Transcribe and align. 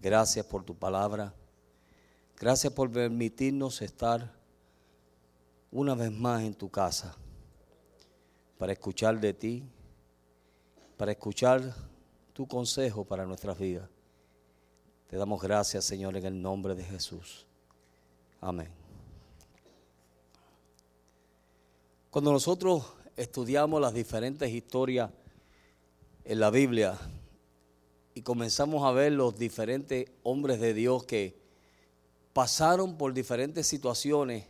Gracias 0.00 0.46
por 0.46 0.64
tu 0.64 0.74
palabra. 0.74 1.34
Gracias 2.38 2.72
por 2.72 2.90
permitirnos 2.90 3.82
estar 3.82 4.32
una 5.70 5.94
vez 5.94 6.10
más 6.10 6.42
en 6.42 6.54
tu 6.54 6.70
casa 6.70 7.14
para 8.58 8.72
escuchar 8.72 9.20
de 9.20 9.34
ti, 9.34 9.62
para 10.96 11.12
escuchar 11.12 11.74
tu 12.32 12.46
consejo 12.46 13.04
para 13.04 13.26
nuestras 13.26 13.58
vidas. 13.58 13.88
Te 15.06 15.16
damos 15.16 15.42
gracias, 15.42 15.84
Señor, 15.84 16.16
en 16.16 16.24
el 16.24 16.40
nombre 16.40 16.74
de 16.74 16.84
Jesús. 16.84 17.46
Amén. 18.40 18.68
Cuando 22.10 22.32
nosotros 22.32 22.94
estudiamos 23.16 23.80
las 23.80 23.92
diferentes 23.92 24.50
historias 24.50 25.10
en 26.24 26.40
la 26.40 26.50
Biblia 26.50 26.98
y 28.20 28.22
comenzamos 28.22 28.84
a 28.84 28.92
ver 28.92 29.12
los 29.12 29.38
diferentes 29.38 30.10
hombres 30.24 30.60
de 30.60 30.74
Dios 30.74 31.04
que 31.04 31.40
pasaron 32.34 32.98
por 32.98 33.14
diferentes 33.14 33.66
situaciones 33.66 34.44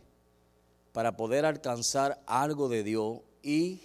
para 0.91 1.15
poder 1.15 1.45
alcanzar 1.45 2.21
algo 2.27 2.67
de 2.67 2.83
Dios 2.83 3.19
y 3.41 3.79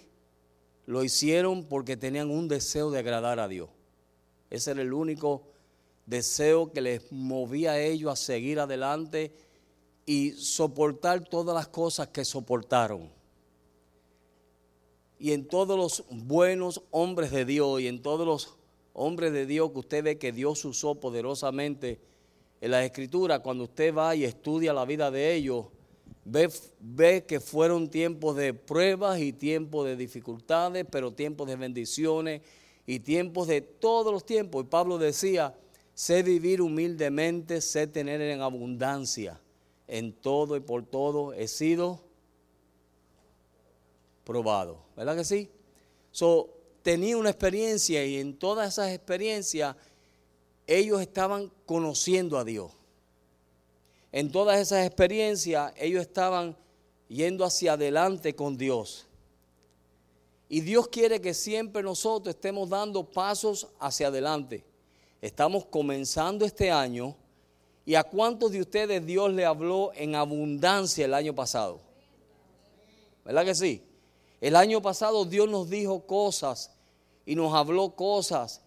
lo 0.86 1.04
hicieron 1.04 1.62
porque 1.66 1.96
tenían 1.96 2.32
un 2.32 2.48
deseo 2.48 2.90
de 2.90 2.98
agradar 2.98 3.38
a 3.38 3.46
Dios. 3.46 3.68
Ese 4.50 4.72
era 4.72 4.82
el 4.82 4.92
único 4.92 5.44
deseo 6.04 6.72
que 6.72 6.80
les 6.80 7.12
movía 7.12 7.70
a 7.70 7.80
ellos 7.80 8.12
a 8.12 8.16
seguir 8.16 8.58
adelante 8.58 9.36
y 10.04 10.32
soportar 10.32 11.28
todas 11.28 11.54
las 11.54 11.68
cosas 11.68 12.08
que 12.08 12.24
soportaron. 12.24 13.08
Y 15.20 15.30
en 15.30 15.46
todos 15.46 15.78
los 15.78 16.04
buenos 16.24 16.82
hombres 16.90 17.30
de 17.30 17.44
Dios 17.44 17.80
y 17.80 17.86
en 17.86 18.02
todos 18.02 18.26
los 18.26 18.56
hombres 18.98 19.32
de 19.32 19.46
Dios 19.46 19.70
que 19.72 19.78
usted 19.78 20.04
ve 20.04 20.18
que 20.18 20.32
Dios 20.32 20.64
usó 20.64 20.96
poderosamente 20.96 22.00
en 22.60 22.70
la 22.70 22.84
escritura, 22.84 23.40
cuando 23.40 23.64
usted 23.64 23.94
va 23.94 24.16
y 24.16 24.24
estudia 24.24 24.72
la 24.72 24.84
vida 24.84 25.10
de 25.10 25.34
ellos, 25.34 25.66
Ve, 26.28 27.24
que 27.24 27.38
fueron 27.38 27.88
tiempos 27.88 28.34
de 28.34 28.52
pruebas 28.52 29.20
y 29.20 29.32
tiempos 29.32 29.86
de 29.86 29.94
dificultades, 29.94 30.84
pero 30.90 31.12
tiempos 31.12 31.46
de 31.46 31.54
bendiciones 31.54 32.42
y 32.84 32.98
tiempos 32.98 33.46
de 33.46 33.60
todos 33.60 34.12
los 34.12 34.26
tiempos. 34.26 34.64
Y 34.64 34.66
Pablo 34.66 34.98
decía, 34.98 35.56
sé 35.94 36.24
vivir 36.24 36.60
humildemente, 36.60 37.60
sé 37.60 37.86
tener 37.86 38.20
en 38.20 38.40
abundancia. 38.40 39.40
En 39.86 40.12
todo 40.12 40.56
y 40.56 40.60
por 40.60 40.84
todo 40.84 41.32
he 41.32 41.46
sido 41.46 42.00
probado. 44.24 44.78
¿Verdad 44.96 45.16
que 45.16 45.24
sí? 45.24 45.48
Tenía 46.86 47.16
una 47.16 47.30
experiencia 47.30 48.04
y 48.06 48.18
en 48.18 48.38
todas 48.38 48.74
esas 48.74 48.92
experiencias 48.92 49.74
ellos 50.68 51.00
estaban 51.00 51.50
conociendo 51.66 52.38
a 52.38 52.44
Dios 52.44 52.70
en 54.16 54.32
todas 54.32 54.58
esas 54.58 54.86
experiencias 54.86 55.74
ellos 55.76 56.00
estaban 56.00 56.56
yendo 57.06 57.44
hacia 57.44 57.74
adelante 57.74 58.34
con 58.34 58.56
Dios. 58.56 59.04
Y 60.48 60.62
Dios 60.62 60.88
quiere 60.88 61.20
que 61.20 61.34
siempre 61.34 61.82
nosotros 61.82 62.34
estemos 62.34 62.70
dando 62.70 63.04
pasos 63.04 63.66
hacia 63.78 64.06
adelante. 64.06 64.64
Estamos 65.20 65.66
comenzando 65.66 66.46
este 66.46 66.70
año. 66.70 67.14
¿Y 67.84 67.94
a 67.94 68.04
cuántos 68.04 68.52
de 68.52 68.62
ustedes 68.62 69.04
Dios 69.04 69.30
le 69.34 69.44
habló 69.44 69.92
en 69.94 70.14
abundancia 70.14 71.04
el 71.04 71.12
año 71.12 71.34
pasado? 71.34 71.78
¿Verdad 73.22 73.44
que 73.44 73.54
sí? 73.54 73.82
El 74.40 74.56
año 74.56 74.80
pasado 74.80 75.26
Dios 75.26 75.46
nos 75.46 75.68
dijo 75.68 76.06
cosas 76.06 76.70
y 77.26 77.34
nos 77.34 77.52
habló 77.52 77.90
cosas 77.90 78.62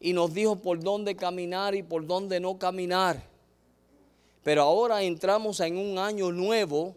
y 0.00 0.12
nos 0.12 0.32
dijo 0.32 0.56
por 0.56 0.80
dónde 0.80 1.16
caminar 1.16 1.74
y 1.74 1.82
por 1.82 2.06
dónde 2.06 2.40
no 2.40 2.58
caminar. 2.58 3.22
Pero 4.44 4.62
ahora 4.62 5.02
entramos 5.02 5.60
en 5.60 5.76
un 5.76 5.98
año 5.98 6.30
nuevo 6.32 6.94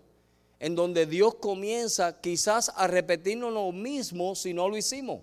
en 0.60 0.76
donde 0.76 1.08
Dios 1.08 1.36
comienza 1.36 2.22
quizás 2.22 2.72
a 2.76 2.86
repetirnos 2.86 3.52
lo 3.52 3.72
mismo 3.72 4.36
si 4.36 4.54
no 4.54 4.70
lo 4.70 4.78
hicimos. 4.78 5.22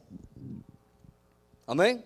Amén. 1.64 2.04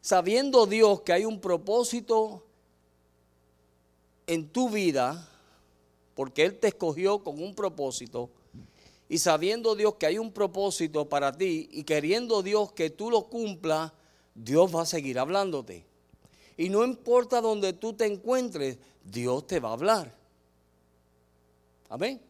Sabiendo 0.00 0.66
Dios 0.66 1.02
que 1.02 1.12
hay 1.12 1.24
un 1.24 1.40
propósito 1.40 2.44
en 4.26 4.48
tu 4.48 4.68
vida, 4.68 5.28
porque 6.16 6.44
Él 6.44 6.58
te 6.58 6.68
escogió 6.68 7.22
con 7.22 7.40
un 7.40 7.54
propósito, 7.54 8.28
y 9.12 9.18
sabiendo 9.18 9.74
Dios 9.74 9.96
que 9.96 10.06
hay 10.06 10.16
un 10.16 10.32
propósito 10.32 11.06
para 11.06 11.36
ti, 11.36 11.68
y 11.70 11.84
queriendo 11.84 12.42
Dios 12.42 12.72
que 12.72 12.88
tú 12.88 13.10
lo 13.10 13.28
cumplas, 13.28 13.92
Dios 14.34 14.74
va 14.74 14.80
a 14.80 14.86
seguir 14.86 15.18
hablándote. 15.18 15.84
Y 16.56 16.70
no 16.70 16.82
importa 16.82 17.42
donde 17.42 17.74
tú 17.74 17.92
te 17.92 18.06
encuentres, 18.06 18.78
Dios 19.04 19.46
te 19.46 19.60
va 19.60 19.68
a 19.68 19.72
hablar. 19.74 20.16
Amén. 21.90 22.22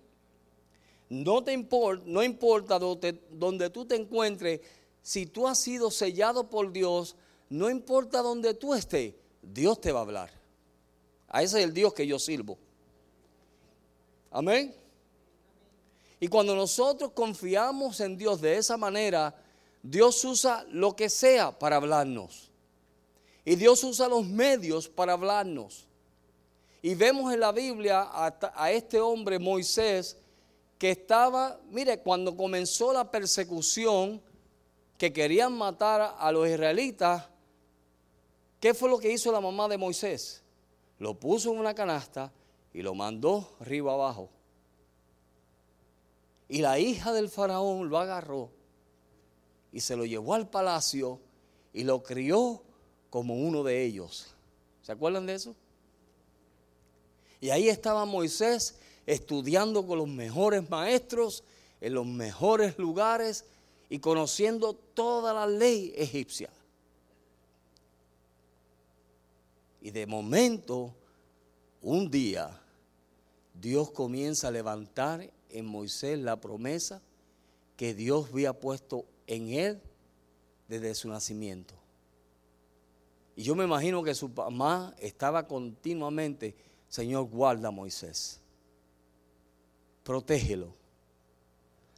No 1.09 1.45
te 1.45 1.57
no 2.05 2.21
importa 2.25 2.81
donde 2.81 3.71
tú 3.71 3.85
te 3.85 3.95
encuentres, 3.95 4.61
si 5.03 5.27
tú 5.27 5.47
has 5.47 5.61
sido 5.61 5.89
sellado 5.89 6.51
por 6.51 6.73
Dios, 6.73 7.15
no 7.49 7.71
importa 7.71 8.23
donde 8.23 8.55
tú 8.55 8.75
estés, 8.75 9.15
Dios 9.41 9.81
te 9.81 9.93
va 9.93 10.01
a 10.01 10.03
hablar. 10.03 10.31
A 11.29 11.45
ese 11.45 11.61
es 11.61 11.65
el 11.65 11.75
Dios 11.75 11.95
que 11.95 12.09
yo 12.09 12.19
sirvo. 12.19 12.59
Amén. 14.33 14.82
Y 16.23 16.29
cuando 16.29 16.55
nosotros 16.55 17.11
confiamos 17.17 17.99
en 17.99 18.17
Dios 18.17 18.41
de 18.41 18.57
esa 18.57 18.77
manera, 18.77 19.35
Dios 19.83 20.25
usa 20.25 20.65
lo 20.71 20.95
que 20.95 21.11
sea 21.11 21.51
para 21.59 21.75
hablarnos. 21.75 22.49
Y 23.45 23.57
Dios 23.57 23.83
usa 23.83 24.07
los 24.07 24.25
medios 24.25 24.89
para 24.89 25.15
hablarnos. 25.15 25.85
Y 26.81 26.95
vemos 26.95 27.35
en 27.35 27.41
la 27.41 27.51
Biblia 27.51 28.09
a, 28.13 28.71
este 28.71 29.01
hombre 29.01 29.41
Moisés 29.41 30.17
que 30.79 30.93
estaba, 30.93 31.59
mire, 31.71 31.99
cuando 31.99 32.37
comenzó 32.37 32.93
la 32.93 33.11
persecución, 33.11 34.23
que 34.97 35.13
querían 35.13 35.53
matar 35.53 36.15
a 36.17 36.31
los 36.31 36.49
israelitas, 36.49 37.25
¿qué 38.61 38.75
fue 38.75 38.89
lo 38.89 39.01
que 39.01 39.11
hizo 39.11 39.33
la 39.33 39.41
mamá 39.41 39.67
de 39.67 39.77
Moisés? 39.77 40.41
Lo 41.01 41.19
puso 41.19 41.51
en 41.51 41.59
una 41.59 41.75
canasta 41.75 42.31
y 42.73 42.81
lo 42.81 42.95
mandó 42.95 43.57
arriba 43.59 43.93
abajo. 43.93 44.31
Y 46.53 46.59
la 46.59 46.79
hija 46.79 47.15
del 47.15 47.31
faraón 47.31 47.89
lo 47.89 47.97
agarró 47.97 48.51
y 49.73 49.81
se 49.81 49.97
lo 49.97 50.05
llevó 50.05 50.35
al 50.35 50.51
palacio 50.51 51.19
y 51.73 51.83
lo 51.83 52.03
crió 52.03 52.63
como 53.09 53.37
uno 53.37 53.63
de 53.63 53.83
ellos. 53.83 54.35
¿Se 54.83 54.93
acuerdan 54.93 55.25
de 55.25 55.37
eso? 55.37 55.57
Y 57.41 57.49
ahí 57.49 57.71
estaba 57.71 58.05
Moisés 58.05 58.75
estudiando 59.07 59.87
con 59.87 59.97
los 59.97 60.09
mejores 60.09 60.69
maestros, 60.69 61.43
en 61.81 61.95
los 61.95 62.05
mejores 62.05 62.77
lugares 62.77 63.47
y 63.89 63.99
conociendo 64.01 64.75
toda 64.75 65.33
la 65.33 65.47
ley 65.47 65.95
egipcia. 65.97 66.51
Y 69.81 69.91
de 69.91 70.07
momento, 70.07 70.95
un 71.81 72.11
día, 72.11 72.61
Dios 73.55 73.91
comienza 73.91 74.49
a 74.49 74.51
levantar 74.51 75.31
en 75.53 75.67
Moisés 75.67 76.19
la 76.19 76.41
promesa 76.41 77.03
que 77.77 77.95
Dios 77.95 78.29
había 78.31 78.53
puesto 78.53 79.05
en 79.27 79.51
él 79.51 79.81
desde 80.69 80.95
su 80.95 81.09
nacimiento. 81.09 81.75
Y 83.35 83.43
yo 83.43 83.55
me 83.55 83.65
imagino 83.65 84.03
que 84.03 84.15
su 84.15 84.29
mamá 84.29 84.95
estaba 84.99 85.47
continuamente, 85.47 86.55
Señor, 86.89 87.29
guarda 87.29 87.69
a 87.69 87.71
Moisés. 87.73 88.41
Protégelo. 90.05 90.75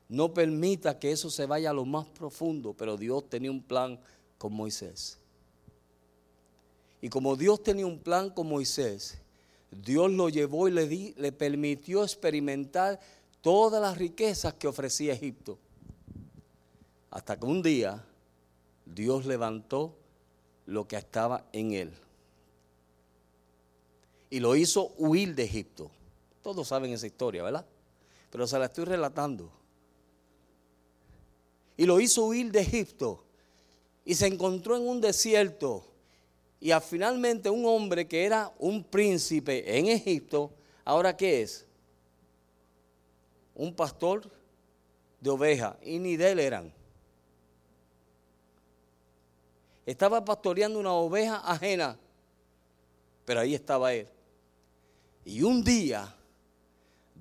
No 0.09 0.33
permita 0.33 0.99
que 0.99 1.11
eso 1.11 1.31
se 1.31 1.47
vaya 1.47 1.71
a 1.71 1.75
lo 1.75 1.85
más 1.85 2.07
profundo, 2.07 2.75
pero 2.75 2.97
Dios 2.97 3.29
tenía 3.29 3.51
un 3.51 3.63
plan 3.63 3.99
con 4.39 4.53
Moisés. 4.53 5.19
Y 7.01 7.09
como 7.09 7.37
Dios 7.37 7.63
tenía 7.63 7.87
un 7.87 7.99
plan 7.99 8.31
con 8.31 8.49
Moisés, 8.49 9.19
Dios 9.71 10.11
lo 10.11 10.29
llevó 10.29 10.69
y 10.69 10.71
le, 10.71 11.15
le 11.17 11.33
permitió 11.33 12.05
experimentar 12.05 13.01
todas 13.45 13.83
las 13.83 13.99
riquezas 13.99 14.55
que 14.55 14.67
ofrecía 14.67 15.13
Egipto. 15.13 15.59
Hasta 17.11 17.39
que 17.39 17.45
un 17.45 17.63
día 17.63 18.03
Dios 18.87 19.27
levantó 19.27 19.95
lo 20.65 20.89
que 20.89 20.97
estaba 20.97 21.45
en 21.53 21.75
él. 21.75 21.93
y 24.31 24.41
lo 24.41 24.57
hizo 24.57 24.93
huir 24.99 25.33
de 25.37 25.45
Egipto. 25.45 25.89
Todos 26.43 26.67
saben 26.67 26.93
esa 26.93 27.07
historia, 27.07 27.45
¿verdad? 27.45 27.65
Pero 28.31 28.49
se 28.49 28.59
la 28.59 28.65
estoy 28.65 28.85
relatando. 28.85 29.49
Y 31.77 31.87
lo 31.87 32.01
hizo 32.01 32.25
huir 32.25 32.51
de 32.51 32.61
Egipto 32.63 33.23
y 34.05 34.17
se 34.17 34.27
encontró 34.27 34.77
en 34.77 34.89
un 34.89 35.01
desierto. 35.01 35.85
Y 36.59 36.73
finalmente 36.81 37.49
un 37.49 37.65
hombre 37.65 38.09
que 38.09 38.25
era 38.25 38.53
un 38.59 38.83
príncipe 38.83 39.79
en 39.79 39.87
Egipto, 39.87 40.51
ahora 40.85 41.17
qué 41.17 41.43
es? 41.43 41.65
Un 43.55 43.75
pastor 43.75 44.31
de 45.21 45.31
ovejas 45.31 45.77
y 45.83 45.99
ni 45.99 46.17
de 46.17 46.33
él 46.33 46.39
eran. 46.41 46.73
Estaba 49.87 50.25
pastoreando 50.25 50.79
una 50.79 50.93
oveja 50.93 51.37
ajena, 51.45 51.97
pero 53.25 53.41
ahí 53.41 53.55
estaba 53.55 53.93
él. 53.93 54.09
Y 55.25 55.43
un 55.43 55.63
día 55.63 56.15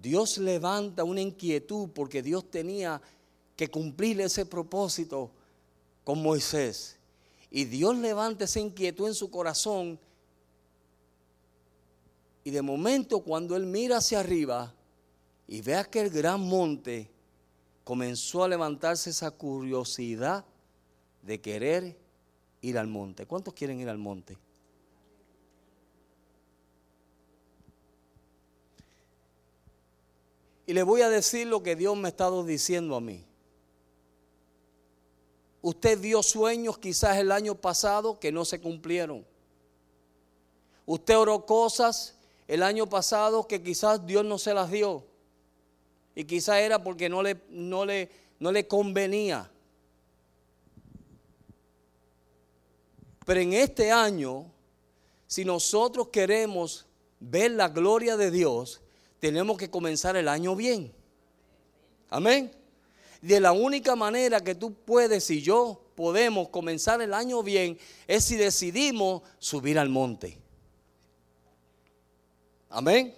Dios 0.01 0.37
levanta 0.37 1.03
una 1.03 1.21
inquietud 1.21 1.89
porque 1.93 2.21
Dios 2.21 2.49
tenía 2.51 3.01
que 3.55 3.69
cumplir 3.69 4.19
ese 4.19 4.45
propósito 4.45 5.31
con 6.03 6.21
Moisés. 6.21 6.97
Y 7.49 7.65
Dios 7.65 7.95
levanta 7.95 8.45
esa 8.45 8.59
inquietud 8.59 9.07
en 9.07 9.13
su 9.13 9.29
corazón. 9.29 9.99
Y 12.43 12.51
de 12.51 12.61
momento 12.61 13.21
cuando 13.21 13.55
él 13.55 13.65
mira 13.65 13.97
hacia 13.97 14.19
arriba 14.19 14.73
y 15.47 15.61
ve 15.61 15.75
aquel 15.75 16.09
gran 16.09 16.39
monte, 16.41 17.09
comenzó 17.83 18.43
a 18.43 18.47
levantarse 18.47 19.09
esa 19.09 19.31
curiosidad 19.31 20.45
de 21.21 21.41
querer 21.41 21.97
ir 22.61 22.77
al 22.77 22.87
monte. 22.87 23.25
¿Cuántos 23.25 23.53
quieren 23.53 23.79
ir 23.79 23.89
al 23.89 23.97
monte? 23.97 24.37
Y 30.65 30.73
le 30.73 30.83
voy 30.83 31.01
a 31.01 31.09
decir 31.09 31.47
lo 31.47 31.61
que 31.61 31.75
Dios 31.75 31.95
me 31.97 32.07
ha 32.07 32.09
estado 32.09 32.45
diciendo 32.45 32.95
a 32.95 33.01
mí. 33.01 33.25
Usted 35.61 35.99
vio 35.99 36.23
sueños 36.23 36.77
quizás 36.77 37.17
el 37.17 37.31
año 37.31 37.55
pasado 37.55 38.19
que 38.19 38.31
no 38.31 38.45
se 38.45 38.59
cumplieron. 38.59 39.25
Usted 40.85 41.17
oró 41.17 41.45
cosas 41.45 42.15
el 42.47 42.63
año 42.63 42.87
pasado 42.87 43.47
que 43.47 43.61
quizás 43.61 44.05
Dios 44.05 44.25
no 44.25 44.37
se 44.37 44.53
las 44.53 44.71
dio. 44.71 45.05
Y 46.15 46.25
quizás 46.25 46.57
era 46.57 46.83
porque 46.83 47.09
no 47.09 47.23
le, 47.23 47.41
no 47.49 47.85
le, 47.85 48.09
no 48.39 48.51
le 48.51 48.67
convenía. 48.67 49.49
Pero 53.25 53.39
en 53.39 53.53
este 53.53 53.91
año, 53.91 54.51
si 55.27 55.45
nosotros 55.45 56.09
queremos 56.09 56.85
ver 57.19 57.51
la 57.51 57.69
gloria 57.69 58.17
de 58.17 58.31
Dios, 58.31 58.81
tenemos 59.19 59.57
que 59.57 59.69
comenzar 59.69 60.15
el 60.15 60.27
año 60.27 60.55
bien. 60.55 60.93
Amén. 62.09 62.51
De 63.21 63.39
la 63.39 63.53
única 63.53 63.95
manera 63.95 64.41
que 64.41 64.53
tú 64.53 64.73
puedes 64.73 65.29
y 65.29 65.41
yo 65.41 65.81
podemos 65.95 66.49
comenzar 66.49 67.01
el 67.01 67.13
año 67.13 67.41
bien 67.41 67.79
es 68.05 68.25
si 68.25 68.35
decidimos 68.35 69.21
subir 69.39 69.79
al 69.79 69.89
monte. 69.89 70.37
Amén. 72.69 73.15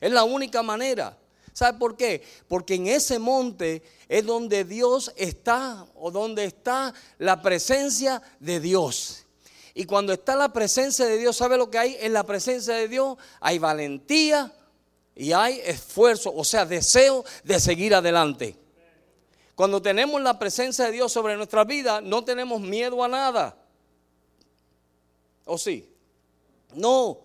Es 0.00 0.12
la 0.12 0.24
única 0.24 0.62
manera. 0.62 1.18
¿Sabe 1.52 1.78
por 1.78 1.96
qué? 1.96 2.22
Porque 2.48 2.74
en 2.74 2.86
ese 2.86 3.18
monte 3.18 3.82
es 4.08 4.24
donde 4.24 4.64
Dios 4.64 5.12
está 5.16 5.86
o 5.94 6.10
donde 6.10 6.44
está 6.44 6.94
la 7.18 7.42
presencia 7.42 8.22
de 8.40 8.60
Dios. 8.60 9.26
Y 9.74 9.84
cuando 9.84 10.12
está 10.12 10.36
la 10.36 10.52
presencia 10.52 11.06
de 11.06 11.18
Dios, 11.18 11.36
¿sabe 11.36 11.56
lo 11.56 11.70
que 11.70 11.78
hay? 11.78 11.96
En 12.00 12.12
la 12.12 12.24
presencia 12.24 12.74
de 12.74 12.88
Dios 12.88 13.16
hay 13.40 13.58
valentía 13.58 14.52
y 15.14 15.32
hay 15.32 15.60
esfuerzo, 15.64 16.32
o 16.34 16.44
sea, 16.44 16.64
deseo 16.64 17.24
de 17.44 17.60
seguir 17.60 17.94
adelante. 17.94 18.56
Cuando 19.54 19.80
tenemos 19.80 20.20
la 20.22 20.38
presencia 20.38 20.86
de 20.86 20.92
Dios 20.92 21.12
sobre 21.12 21.36
nuestra 21.36 21.64
vida, 21.64 22.00
no 22.00 22.24
tenemos 22.24 22.60
miedo 22.60 23.04
a 23.04 23.08
nada. 23.08 23.56
¿O 25.44 25.58
sí? 25.58 25.88
No, 26.74 27.20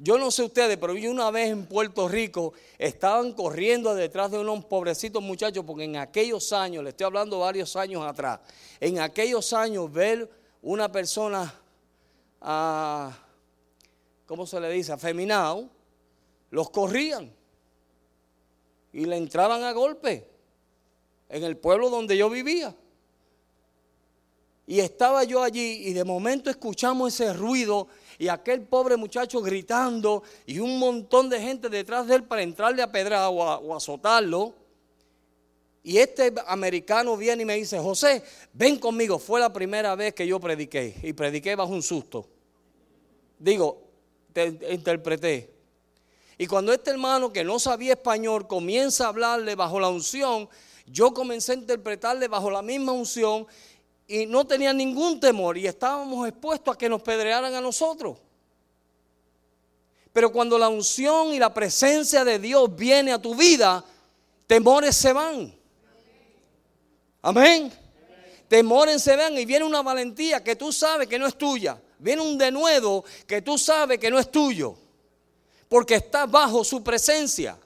yo 0.00 0.16
no 0.16 0.30
sé 0.30 0.44
ustedes, 0.44 0.76
pero 0.76 0.96
yo 0.96 1.10
una 1.10 1.30
vez 1.32 1.50
en 1.50 1.66
Puerto 1.66 2.06
Rico 2.08 2.52
estaban 2.78 3.32
corriendo 3.32 3.96
detrás 3.96 4.30
de 4.30 4.38
unos 4.38 4.64
pobrecitos 4.64 5.20
muchachos, 5.20 5.64
porque 5.66 5.84
en 5.84 5.96
aquellos 5.96 6.52
años, 6.52 6.84
le 6.84 6.90
estoy 6.90 7.06
hablando 7.06 7.40
varios 7.40 7.74
años 7.74 8.04
atrás, 8.04 8.38
en 8.78 9.00
aquellos 9.00 9.52
años 9.52 9.92
ver 9.92 10.30
una 10.62 10.90
persona, 10.92 11.52
ah, 12.40 13.18
¿cómo 14.24 14.46
se 14.46 14.60
le 14.60 14.70
dice? 14.70 14.92
Afeminado, 14.92 15.68
los 16.50 16.70
corrían 16.70 17.32
y 18.92 19.04
le 19.04 19.16
entraban 19.16 19.64
a 19.64 19.72
golpe 19.72 20.28
en 21.28 21.42
el 21.42 21.56
pueblo 21.56 21.90
donde 21.90 22.16
yo 22.16 22.30
vivía. 22.30 22.72
Y 24.64 24.80
estaba 24.80 25.24
yo 25.24 25.42
allí 25.42 25.88
y 25.88 25.92
de 25.92 26.04
momento 26.04 26.50
escuchamos 26.50 27.14
ese 27.14 27.32
ruido 27.32 27.88
y 28.18 28.28
aquel 28.28 28.62
pobre 28.62 28.96
muchacho 28.96 29.40
gritando 29.40 30.22
y 30.44 30.58
un 30.58 30.78
montón 30.78 31.28
de 31.28 31.40
gente 31.40 31.68
detrás 31.68 32.06
de 32.06 32.16
él 32.16 32.24
para 32.24 32.42
entrarle 32.42 32.82
a 32.82 32.90
pedra 32.90 33.28
o, 33.28 33.38
o 33.38 33.76
azotarlo. 33.76 34.54
Y 35.84 35.98
este 35.98 36.34
americano 36.48 37.16
viene 37.16 37.44
y 37.44 37.46
me 37.46 37.54
dice, 37.54 37.78
José, 37.78 38.22
ven 38.52 38.78
conmigo. 38.78 39.18
Fue 39.18 39.40
la 39.40 39.52
primera 39.52 39.94
vez 39.94 40.14
que 40.14 40.26
yo 40.26 40.40
prediqué 40.40 40.96
y 41.02 41.12
prediqué 41.12 41.54
bajo 41.54 41.72
un 41.72 41.82
susto. 41.82 42.26
Digo, 43.38 43.80
te 44.32 44.46
interpreté. 44.70 45.54
Y 46.36 46.46
cuando 46.46 46.72
este 46.72 46.90
hermano 46.90 47.32
que 47.32 47.44
no 47.44 47.58
sabía 47.58 47.92
español 47.92 48.46
comienza 48.46 49.06
a 49.06 49.08
hablarle 49.08 49.54
bajo 49.54 49.80
la 49.80 49.88
unción, 49.88 50.48
yo 50.86 51.12
comencé 51.12 51.52
a 51.52 51.56
interpretarle 51.56 52.28
bajo 52.28 52.50
la 52.50 52.62
misma 52.62 52.92
unción 52.92 53.46
y 54.08 54.24
no 54.24 54.46
tenía 54.46 54.72
ningún 54.72 55.20
temor 55.20 55.58
y 55.58 55.66
estábamos 55.66 56.26
expuestos 56.26 56.74
a 56.74 56.78
que 56.78 56.88
nos 56.88 57.02
pedrearan 57.02 57.54
a 57.54 57.60
nosotros. 57.60 58.16
Pero 60.12 60.32
cuando 60.32 60.58
la 60.58 60.68
unción 60.68 61.34
y 61.34 61.38
la 61.38 61.52
presencia 61.52 62.24
de 62.24 62.38
Dios 62.38 62.74
viene 62.74 63.12
a 63.12 63.20
tu 63.20 63.34
vida, 63.34 63.84
temores 64.46 64.96
se 64.96 65.12
van. 65.12 65.54
Amén. 67.20 67.70
Temores 68.48 69.02
se 69.02 69.14
van 69.14 69.36
y 69.36 69.44
viene 69.44 69.66
una 69.66 69.82
valentía 69.82 70.42
que 70.42 70.56
tú 70.56 70.72
sabes 70.72 71.06
que 71.06 71.18
no 71.18 71.26
es 71.26 71.36
tuya. 71.36 71.78
Viene 71.98 72.22
un 72.22 72.38
denuedo 72.38 73.04
que 73.26 73.42
tú 73.42 73.58
sabes 73.58 73.98
que 73.98 74.10
no 74.10 74.18
es 74.18 74.30
tuyo. 74.30 74.74
Porque 75.68 75.96
estás 75.96 76.30
bajo 76.30 76.64
su 76.64 76.82
presencia. 76.82 77.58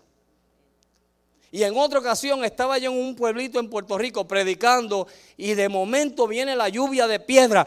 Y 1.55 1.63
en 1.65 1.77
otra 1.77 1.99
ocasión 1.99 2.43
estaba 2.47 2.79
yo 2.79 2.91
en 2.91 2.99
un 2.99 3.15
pueblito 3.15 3.61
en 3.61 3.69
Puerto 3.69 3.99
Rico 3.99 4.27
predicando 4.27 5.07
y 5.37 5.53
de 5.53 5.69
momento 5.69 6.27
viene 6.27 6.57
la 6.57 6.71
lluvia 6.71 7.07
de 7.07 7.21
piedra. 7.21 7.67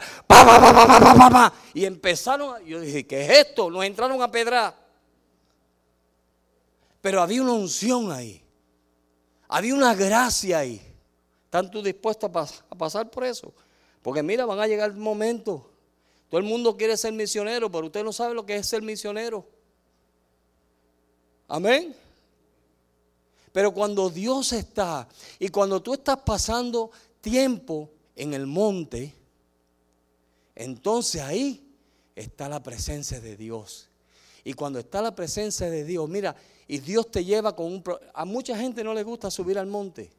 y 1.72 1.84
empezaron, 1.84 2.64
yo 2.64 2.80
dije, 2.80 3.06
¿qué 3.06 3.24
es 3.24 3.46
esto? 3.46 3.70
Nos 3.70 3.84
entraron 3.84 4.20
a 4.20 4.28
pedrar. 4.28 4.74
Pero 7.00 7.22
había 7.22 7.40
una 7.40 7.52
unción 7.52 8.10
ahí. 8.10 8.42
Había 9.46 9.76
una 9.76 9.94
gracia 9.94 10.58
ahí. 10.58 10.82
¿Están 11.44 11.70
tú 11.70 11.80
dispuestos 11.80 12.28
a, 12.34 12.40
a 12.68 12.74
pasar 12.76 13.08
por 13.08 13.22
eso? 13.22 13.54
Porque 14.02 14.20
mira, 14.20 14.44
van 14.46 14.58
a 14.58 14.66
llegar 14.66 14.92
momentos. 14.94 15.62
Todo 16.28 16.40
el 16.40 16.44
mundo 16.44 16.76
quiere 16.76 16.96
ser 16.96 17.12
misionero, 17.12 17.70
pero 17.70 17.86
usted 17.86 18.02
no 18.02 18.12
sabe 18.12 18.34
lo 18.34 18.44
que 18.44 18.56
es 18.56 18.66
ser 18.66 18.82
misionero. 18.82 19.46
Amén. 21.46 21.94
Pero 23.56 23.72
cuando 23.72 24.10
Dios 24.10 24.52
está 24.52 25.08
y 25.38 25.48
cuando 25.48 25.80
tú 25.80 25.94
estás 25.94 26.18
pasando 26.18 26.90
tiempo 27.22 27.88
en 28.14 28.34
el 28.34 28.46
monte, 28.46 29.14
entonces 30.54 31.22
ahí 31.22 31.66
está 32.14 32.50
la 32.50 32.62
presencia 32.62 33.18
de 33.18 33.34
Dios. 33.34 33.88
Y 34.44 34.52
cuando 34.52 34.78
está 34.78 35.00
la 35.00 35.14
presencia 35.14 35.70
de 35.70 35.86
Dios, 35.86 36.06
mira, 36.06 36.36
y 36.68 36.80
Dios 36.80 37.10
te 37.10 37.24
lleva 37.24 37.56
con 37.56 37.72
un... 37.72 37.84
A 38.12 38.26
mucha 38.26 38.58
gente 38.58 38.84
no 38.84 38.92
le 38.92 39.02
gusta 39.02 39.30
subir 39.30 39.58
al 39.58 39.68
monte. 39.68 40.10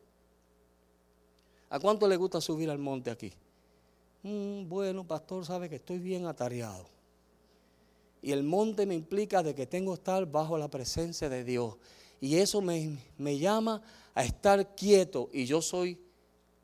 ¿A 1.70 1.80
cuánto 1.80 2.08
le 2.08 2.16
gusta 2.16 2.42
subir 2.42 2.72
al 2.72 2.80
monte 2.80 3.12
aquí? 3.12 3.32
Mm, 4.24 4.68
bueno, 4.68 5.04
pastor, 5.04 5.46
sabe 5.46 5.70
que 5.70 5.76
estoy 5.76 6.00
bien 6.00 6.26
atareado. 6.26 6.88
Y 8.20 8.32
el 8.32 8.42
monte 8.42 8.88
me 8.88 8.96
implica 8.96 9.44
de 9.44 9.54
que 9.54 9.68
tengo 9.68 9.94
que 9.94 10.00
estar 10.00 10.26
bajo 10.26 10.58
la 10.58 10.70
presencia 10.70 11.30
de 11.30 11.44
Dios. 11.44 11.76
Y 12.20 12.38
eso 12.38 12.62
me, 12.62 12.98
llama 13.38 13.82
a 14.14 14.24
estar 14.24 14.76
quieto 14.76 15.30
y 15.32 15.46
yo 15.46 15.62
soy 15.62 16.00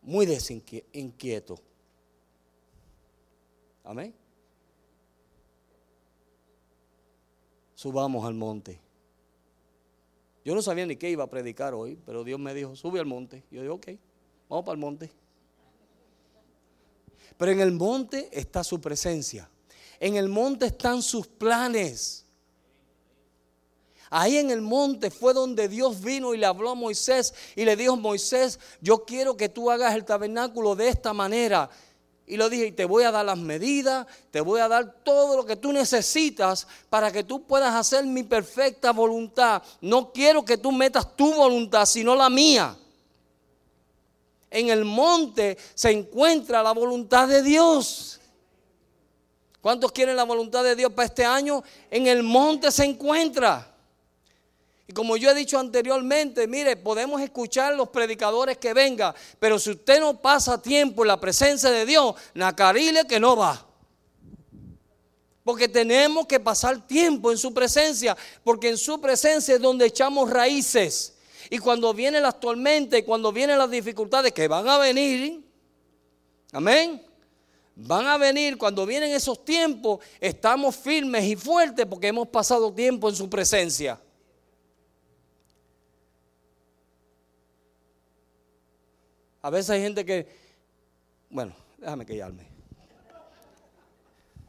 muy 0.01 0.25
desinquieto. 0.25 1.59
Amén. 3.83 4.13
Subamos 7.75 8.25
al 8.25 8.33
monte. 8.33 8.79
Yo 10.45 10.55
no 10.55 10.61
sabía 10.61 10.85
ni 10.85 10.95
qué 10.95 11.09
iba 11.09 11.23
a 11.23 11.29
predicar 11.29 11.73
hoy, 11.73 11.99
pero 12.05 12.23
Dios 12.23 12.39
me 12.39 12.53
dijo, 12.53 12.75
sube 12.75 12.99
al 12.99 13.05
monte. 13.05 13.43
Yo 13.51 13.61
digo, 13.61 13.75
ok, 13.75 13.87
vamos 14.49 14.65
para 14.65 14.73
el 14.73 14.79
monte. 14.79 15.11
Pero 17.37 17.51
en 17.51 17.61
el 17.61 17.71
monte 17.71 18.29
está 18.31 18.63
su 18.63 18.81
presencia. 18.81 19.49
En 19.99 20.15
el 20.15 20.27
monte 20.27 20.65
están 20.65 21.01
sus 21.01 21.27
planes. 21.27 22.22
Ahí 24.15 24.37
en 24.37 24.51
el 24.51 24.61
monte 24.61 25.09
fue 25.09 25.33
donde 25.33 25.67
Dios 25.67 25.99
vino 25.99 26.35
y 26.35 26.37
le 26.37 26.45
habló 26.45 26.69
a 26.69 26.75
Moisés 26.75 27.33
y 27.55 27.65
le 27.65 27.75
dijo, 27.75 27.95
Moisés, 27.97 28.59
yo 28.79 29.05
quiero 29.05 29.35
que 29.35 29.49
tú 29.49 29.71
hagas 29.71 29.95
el 29.95 30.05
tabernáculo 30.05 30.75
de 30.75 30.89
esta 30.89 31.13
manera. 31.13 31.67
Y 32.27 32.37
lo 32.37 32.47
dije, 32.47 32.67
y 32.67 32.71
te 32.73 32.85
voy 32.85 33.05
a 33.05 33.11
dar 33.11 33.25
las 33.25 33.39
medidas, 33.39 34.05
te 34.29 34.39
voy 34.39 34.59
a 34.59 34.67
dar 34.67 35.01
todo 35.03 35.35
lo 35.35 35.47
que 35.47 35.55
tú 35.55 35.73
necesitas 35.73 36.67
para 36.91 37.11
que 37.11 37.23
tú 37.23 37.41
puedas 37.47 37.73
hacer 37.73 38.05
mi 38.05 38.21
perfecta 38.21 38.91
voluntad. 38.91 39.63
No 39.81 40.11
quiero 40.13 40.45
que 40.45 40.59
tú 40.59 40.71
metas 40.71 41.15
tu 41.15 41.33
voluntad, 41.33 41.87
sino 41.87 42.13
la 42.13 42.29
mía. 42.29 42.77
En 44.51 44.69
el 44.69 44.85
monte 44.85 45.57
se 45.73 45.89
encuentra 45.89 46.61
la 46.61 46.73
voluntad 46.73 47.27
de 47.27 47.41
Dios. 47.41 48.19
¿Cuántos 49.59 49.91
quieren 49.91 50.15
la 50.15 50.23
voluntad 50.23 50.63
de 50.63 50.75
Dios 50.75 50.93
para 50.93 51.07
este 51.07 51.25
año? 51.25 51.63
En 51.89 52.05
el 52.05 52.21
monte 52.21 52.71
se 52.71 52.85
encuentra. 52.85 53.72
Y 54.87 54.93
como 54.93 55.15
yo 55.15 55.31
he 55.31 55.33
dicho 55.33 55.57
anteriormente, 55.57 56.45
mire, 56.47 56.75
podemos 56.75 57.21
escuchar 57.21 57.73
los 57.75 57.89
predicadores 57.89 58.57
que 58.57 58.73
vengan, 58.73 59.13
pero 59.39 59.57
si 59.57 59.71
usted 59.71 59.99
no 59.99 60.21
pasa 60.21 60.61
tiempo 60.61 61.03
en 61.03 61.07
la 61.07 61.19
presencia 61.19 61.71
de 61.71 61.85
Dios, 61.85 62.15
nacarile 62.33 63.05
que 63.07 63.19
no 63.19 63.37
va. 63.37 63.65
Porque 65.43 65.67
tenemos 65.67 66.25
que 66.27 66.39
pasar 66.39 66.85
tiempo 66.85 67.31
en 67.31 67.37
su 67.37 67.53
presencia, 67.53 68.15
porque 68.43 68.69
en 68.69 68.77
su 68.77 68.99
presencia 68.99 69.55
es 69.55 69.61
donde 69.61 69.85
echamos 69.85 70.29
raíces. 70.29 71.15
Y 71.49 71.57
cuando 71.59 71.93
vienen 71.93 72.23
las 72.23 72.39
tormentas 72.39 72.99
y 72.99 73.03
cuando 73.03 73.31
vienen 73.31 73.57
las 73.57 73.69
dificultades 73.69 74.33
que 74.33 74.47
van 74.47 74.67
a 74.67 74.77
venir, 74.77 75.43
amén, 76.51 77.01
van 77.75 78.07
a 78.07 78.17
venir, 78.17 78.57
cuando 78.57 78.85
vienen 78.85 79.11
esos 79.11 79.43
tiempos, 79.43 79.99
estamos 80.19 80.75
firmes 80.75 81.23
y 81.25 81.35
fuertes 81.35 81.85
porque 81.85 82.07
hemos 82.07 82.27
pasado 82.27 82.71
tiempo 82.73 83.09
en 83.09 83.15
su 83.15 83.29
presencia. 83.29 83.99
A 89.43 89.49
veces 89.49 89.71
hay 89.71 89.81
gente 89.81 90.05
que, 90.05 90.25
bueno, 91.29 91.53
déjame 91.77 92.05
callarme. 92.05 92.47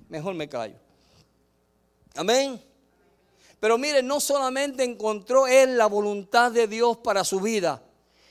Mejor 0.09 0.35
me 0.35 0.49
callo. 0.49 0.77
Amén. 2.15 2.63
Pero 3.59 3.77
mire, 3.77 4.05
no 4.05 4.21
solamente 4.21 4.85
encontró 4.85 5.49
él 5.49 5.77
la 5.77 5.87
voluntad 5.87 6.53
de 6.53 6.69
Dios 6.69 6.99
para 6.99 7.25
su 7.25 7.41
vida. 7.41 7.83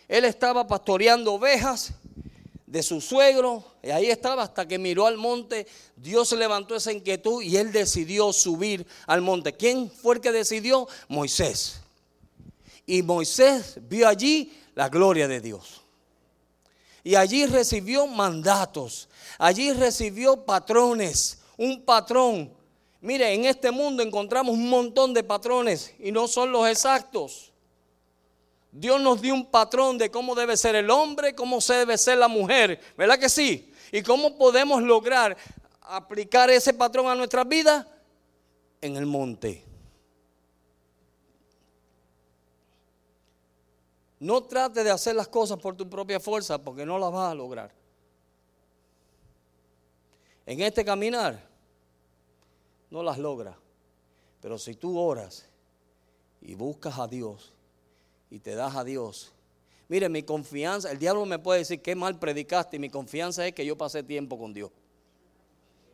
Él 0.07 0.23
estaba 0.23 0.65
pastoreando 0.65 1.33
ovejas 1.33 1.91
de 2.65 2.81
su 2.81 3.01
suegro, 3.01 3.63
y 3.83 3.89
ahí 3.89 4.09
estaba 4.09 4.43
hasta 4.43 4.65
que 4.65 4.79
miró 4.79 5.05
al 5.05 5.17
monte, 5.17 5.67
Dios 5.97 6.31
levantó 6.31 6.75
esa 6.75 6.93
inquietud 6.93 7.43
y 7.43 7.57
él 7.57 7.73
decidió 7.73 8.31
subir 8.31 8.87
al 9.05 9.21
monte. 9.21 9.53
¿Quién 9.53 9.91
fue 9.91 10.15
el 10.15 10.21
que 10.21 10.31
decidió? 10.31 10.87
Moisés. 11.09 11.81
Y 12.85 13.03
Moisés 13.03 13.77
vio 13.81 14.07
allí 14.07 14.53
la 14.75 14.87
gloria 14.87 15.27
de 15.27 15.41
Dios. 15.41 15.82
Y 17.03 17.15
allí 17.15 17.45
recibió 17.45 18.07
mandatos, 18.07 19.09
allí 19.37 19.73
recibió 19.73 20.45
patrones, 20.45 21.39
un 21.57 21.83
patrón. 21.83 22.51
Mire, 23.01 23.33
en 23.33 23.45
este 23.45 23.71
mundo 23.71 24.01
encontramos 24.01 24.53
un 24.53 24.69
montón 24.69 25.13
de 25.13 25.23
patrones 25.23 25.93
y 25.99 26.11
no 26.11 26.27
son 26.27 26.51
los 26.51 26.67
exactos. 26.69 27.51
Dios 28.71 29.01
nos 29.01 29.21
dio 29.21 29.33
un 29.33 29.45
patrón 29.45 29.97
de 29.97 30.09
cómo 30.09 30.33
debe 30.33 30.55
ser 30.55 30.75
el 30.75 30.89
hombre, 30.89 31.35
cómo 31.35 31.59
debe 31.59 31.97
ser 31.97 32.17
la 32.17 32.27
mujer, 32.27 32.79
¿verdad 32.97 33.19
que 33.19 33.29
sí? 33.29 33.71
Y 33.91 34.01
cómo 34.01 34.37
podemos 34.37 34.81
lograr 34.81 35.37
aplicar 35.81 36.49
ese 36.49 36.73
patrón 36.73 37.07
a 37.07 37.15
nuestras 37.15 37.47
vidas 37.47 37.85
en 38.81 38.95
el 38.95 39.05
monte. 39.05 39.63
No 44.23 44.41
trate 44.41 44.85
de 44.85 44.89
hacer 44.89 45.17
las 45.17 45.27
cosas 45.27 45.59
por 45.59 45.75
tu 45.75 45.89
propia 45.89 46.17
fuerza 46.17 46.57
porque 46.57 46.85
no 46.85 46.97
las 46.97 47.11
vas 47.11 47.33
a 47.33 47.35
lograr. 47.35 47.73
En 50.45 50.61
este 50.61 50.85
caminar 50.85 51.45
no 52.89 53.03
las 53.03 53.17
logra. 53.17 53.57
Pero 54.39 54.57
si 54.57 54.75
tú 54.75 54.97
oras 54.97 55.45
y 56.39 56.55
buscas 56.55 56.99
a 56.99 57.07
Dios 57.09 57.51
y 58.29 58.39
te 58.39 58.55
das 58.55 58.77
a 58.77 58.85
Dios, 58.85 59.33
mire, 59.89 60.07
mi 60.07 60.23
confianza, 60.23 60.89
el 60.89 60.99
diablo 60.99 61.25
me 61.25 61.37
puede 61.37 61.59
decir 61.59 61.81
que 61.81 61.93
mal 61.93 62.17
predicaste 62.17 62.77
y 62.77 62.79
mi 62.79 62.89
confianza 62.89 63.45
es 63.45 63.53
que 63.53 63.65
yo 63.65 63.77
pasé 63.77 64.03
tiempo 64.03 64.39
con 64.39 64.53
Dios. 64.53 64.71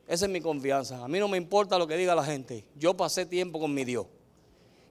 Esa 0.07 0.25
es 0.25 0.31
mi 0.31 0.39
confianza. 0.39 1.03
A 1.03 1.07
mí 1.07 1.17
no 1.17 1.27
me 1.27 1.37
importa 1.39 1.79
lo 1.79 1.87
que 1.87 1.97
diga 1.97 2.13
la 2.13 2.23
gente. 2.23 2.63
Yo 2.75 2.95
pasé 2.95 3.25
tiempo 3.25 3.59
con 3.59 3.73
mi 3.73 3.85
Dios. 3.85 4.05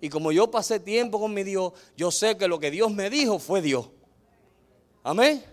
Y 0.00 0.08
como 0.08 0.30
yo 0.32 0.50
pasé 0.50 0.78
tiempo 0.80 1.18
con 1.18 1.34
mi 1.34 1.42
Dios, 1.42 1.72
yo 1.96 2.10
sé 2.10 2.36
que 2.36 2.46
lo 2.46 2.58
que 2.60 2.70
Dios 2.70 2.92
me 2.92 3.10
dijo 3.10 3.38
fue 3.38 3.60
Dios. 3.60 3.88
Amén. 5.02 5.44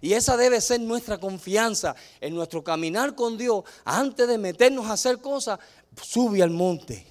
Y 0.00 0.14
esa 0.14 0.36
debe 0.36 0.60
ser 0.60 0.80
nuestra 0.80 1.18
confianza 1.18 1.94
en 2.20 2.34
nuestro 2.34 2.64
caminar 2.64 3.14
con 3.14 3.38
Dios. 3.38 3.62
Antes 3.84 4.26
de 4.26 4.38
meternos 4.38 4.86
a 4.86 4.94
hacer 4.94 5.18
cosas, 5.20 5.60
sube 6.00 6.42
al 6.42 6.50
monte. 6.50 7.06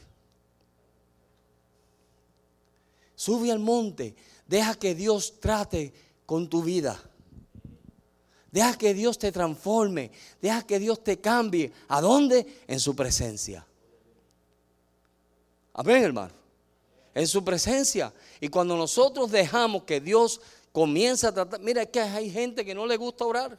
Sube 3.15 3.51
al 3.51 3.59
monte. 3.59 4.15
Deja 4.45 4.75
que 4.75 4.93
Dios 4.93 5.39
trate 5.39 5.93
con 6.25 6.49
tu 6.49 6.61
vida. 6.63 7.01
Deja 8.51 8.77
que 8.77 8.93
Dios 8.93 9.17
te 9.17 9.31
transforme. 9.31 10.11
Deja 10.41 10.63
que 10.63 10.77
Dios 10.77 11.01
te 11.01 11.21
cambie. 11.21 11.71
¿A 11.87 12.01
dónde? 12.01 12.63
En 12.67 12.81
su 12.81 12.93
presencia. 12.93 13.65
Amén, 15.73 16.03
hermano 16.03 16.40
en 17.13 17.27
su 17.27 17.43
presencia. 17.43 18.13
Y 18.39 18.47
cuando 18.47 18.75
nosotros 18.75 19.31
dejamos 19.31 19.83
que 19.83 19.99
Dios 19.99 20.41
comience 20.71 21.27
a 21.27 21.33
tratar, 21.33 21.59
mira 21.59 21.85
que 21.85 21.99
hay 21.99 22.29
gente 22.29 22.65
que 22.65 22.73
no 22.73 22.85
le 22.85 22.97
gusta 22.97 23.25
orar. 23.25 23.57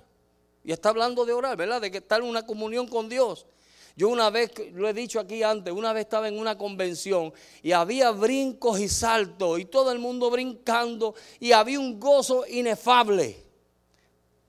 Y 0.64 0.72
está 0.72 0.90
hablando 0.90 1.24
de 1.24 1.32
orar, 1.32 1.56
¿verdad? 1.56 1.80
De 1.80 1.90
que 1.90 1.98
estar 1.98 2.20
en 2.20 2.28
una 2.28 2.46
comunión 2.46 2.86
con 2.86 3.08
Dios. 3.08 3.46
Yo 3.94 4.08
una 4.08 4.30
vez, 4.30 4.52
lo 4.72 4.88
he 4.88 4.94
dicho 4.94 5.20
aquí 5.20 5.42
antes, 5.42 5.72
una 5.72 5.92
vez 5.92 6.04
estaba 6.04 6.26
en 6.28 6.38
una 6.38 6.56
convención 6.56 7.32
y 7.62 7.72
había 7.72 8.10
brincos 8.10 8.80
y 8.80 8.88
saltos 8.88 9.60
y 9.60 9.66
todo 9.66 9.92
el 9.92 9.98
mundo 9.98 10.30
brincando 10.30 11.14
y 11.38 11.52
había 11.52 11.78
un 11.78 12.00
gozo 12.00 12.46
inefable. 12.46 13.44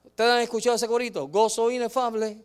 ¿Ustedes 0.05 0.31
han 0.31 0.41
escuchado 0.41 0.77
ese 0.77 0.87
corito? 0.87 1.27
Gozo 1.27 1.69
inefable, 1.71 2.41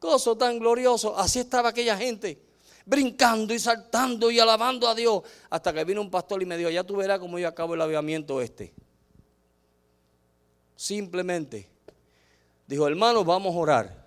gozo 0.00 0.34
tan 0.34 0.58
glorioso. 0.58 1.14
Así 1.14 1.40
estaba 1.40 1.70
aquella 1.70 1.96
gente 1.96 2.43
brincando 2.86 3.54
y 3.54 3.58
saltando 3.58 4.30
y 4.30 4.38
alabando 4.38 4.88
a 4.88 4.94
Dios. 4.94 5.22
Hasta 5.50 5.72
que 5.72 5.84
vino 5.84 6.00
un 6.00 6.10
pastor 6.10 6.42
y 6.42 6.46
me 6.46 6.56
dijo, 6.56 6.70
ya 6.70 6.84
tú 6.84 6.96
verás 6.96 7.18
cómo 7.18 7.38
yo 7.38 7.48
acabo 7.48 7.74
el 7.74 7.80
avivamiento 7.80 8.40
este. 8.40 8.74
Simplemente 10.76 11.68
dijo, 12.66 12.86
hermanos, 12.86 13.24
vamos 13.24 13.54
a 13.54 13.58
orar. 13.58 14.04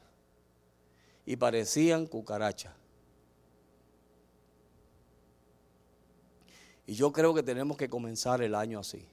Y 1.25 1.36
parecían 1.36 2.05
cucarachas. 2.05 2.74
Y 6.86 6.93
yo 6.93 7.12
creo 7.12 7.34
que 7.34 7.43
tenemos 7.43 7.75
que 7.75 7.89
comenzar 7.89 8.41
el 8.41 8.55
año 8.55 8.79
así. 8.79 9.05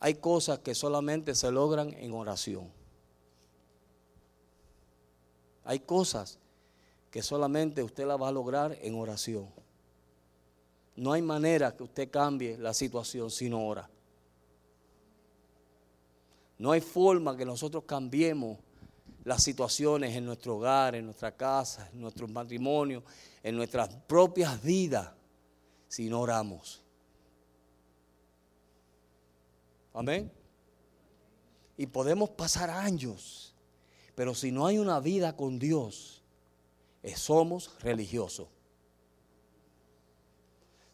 Hay 0.00 0.14
cosas 0.14 0.60
que 0.60 0.74
solamente 0.74 1.34
se 1.34 1.50
logran 1.50 1.92
en 1.92 2.14
oración. 2.14 2.70
Hay 5.66 5.80
cosas 5.80 6.38
que 7.10 7.22
solamente 7.22 7.82
usted 7.82 8.06
las 8.06 8.20
va 8.20 8.28
a 8.28 8.32
lograr 8.32 8.78
en 8.80 8.94
oración. 8.94 9.48
No 10.94 11.12
hay 11.12 11.22
manera 11.22 11.76
que 11.76 11.82
usted 11.82 12.08
cambie 12.08 12.56
la 12.56 12.72
situación 12.72 13.30
sin 13.30 13.52
ora. 13.52 13.90
No 16.58 16.70
hay 16.70 16.80
forma 16.80 17.36
que 17.36 17.44
nosotros 17.44 17.84
cambiemos 17.84 18.58
las 19.24 19.42
situaciones 19.42 20.14
en 20.14 20.24
nuestro 20.24 20.56
hogar, 20.56 20.94
en 20.94 21.04
nuestra 21.04 21.36
casa, 21.36 21.90
en 21.92 22.00
nuestro 22.00 22.28
matrimonio, 22.28 23.02
en 23.42 23.56
nuestras 23.56 23.88
propias 24.06 24.62
vidas, 24.62 25.10
si 25.88 26.08
no 26.08 26.20
oramos. 26.20 26.80
Amén. 29.92 30.30
Y 31.76 31.86
podemos 31.86 32.30
pasar 32.30 32.70
años 32.70 33.55
pero 34.16 34.34
si 34.34 34.50
no 34.50 34.66
hay 34.66 34.78
una 34.78 34.98
vida 34.98 35.36
con 35.36 35.58
Dios, 35.58 36.22
eh, 37.02 37.14
somos 37.14 37.70
religiosos. 37.80 38.48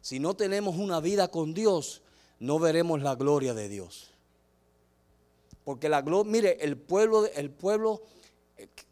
Si 0.00 0.18
no 0.18 0.34
tenemos 0.34 0.76
una 0.76 0.98
vida 0.98 1.28
con 1.28 1.54
Dios, 1.54 2.02
no 2.40 2.58
veremos 2.58 3.00
la 3.00 3.14
gloria 3.14 3.54
de 3.54 3.68
Dios. 3.68 4.10
Porque 5.64 5.88
la 5.88 6.02
gloria, 6.02 6.32
mire, 6.32 6.58
el 6.62 6.76
pueblo, 6.76 7.24
el 7.26 7.48
pueblo, 7.52 8.02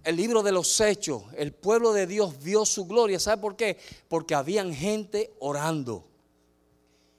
el 0.05 0.15
libro 0.15 0.45
de 0.45 0.53
los 0.53 0.81
hechos, 0.81 1.25
el 1.37 1.53
pueblo 1.53 1.93
de 1.93 2.07
Dios 2.07 2.41
vio 2.41 2.65
su 2.65 2.87
gloria. 2.87 3.19
¿Sabe 3.19 3.43
por 3.43 3.57
qué? 3.57 3.79
Porque 4.09 4.37
habían 4.37 4.73
gente 4.73 5.35
orando. 5.41 6.05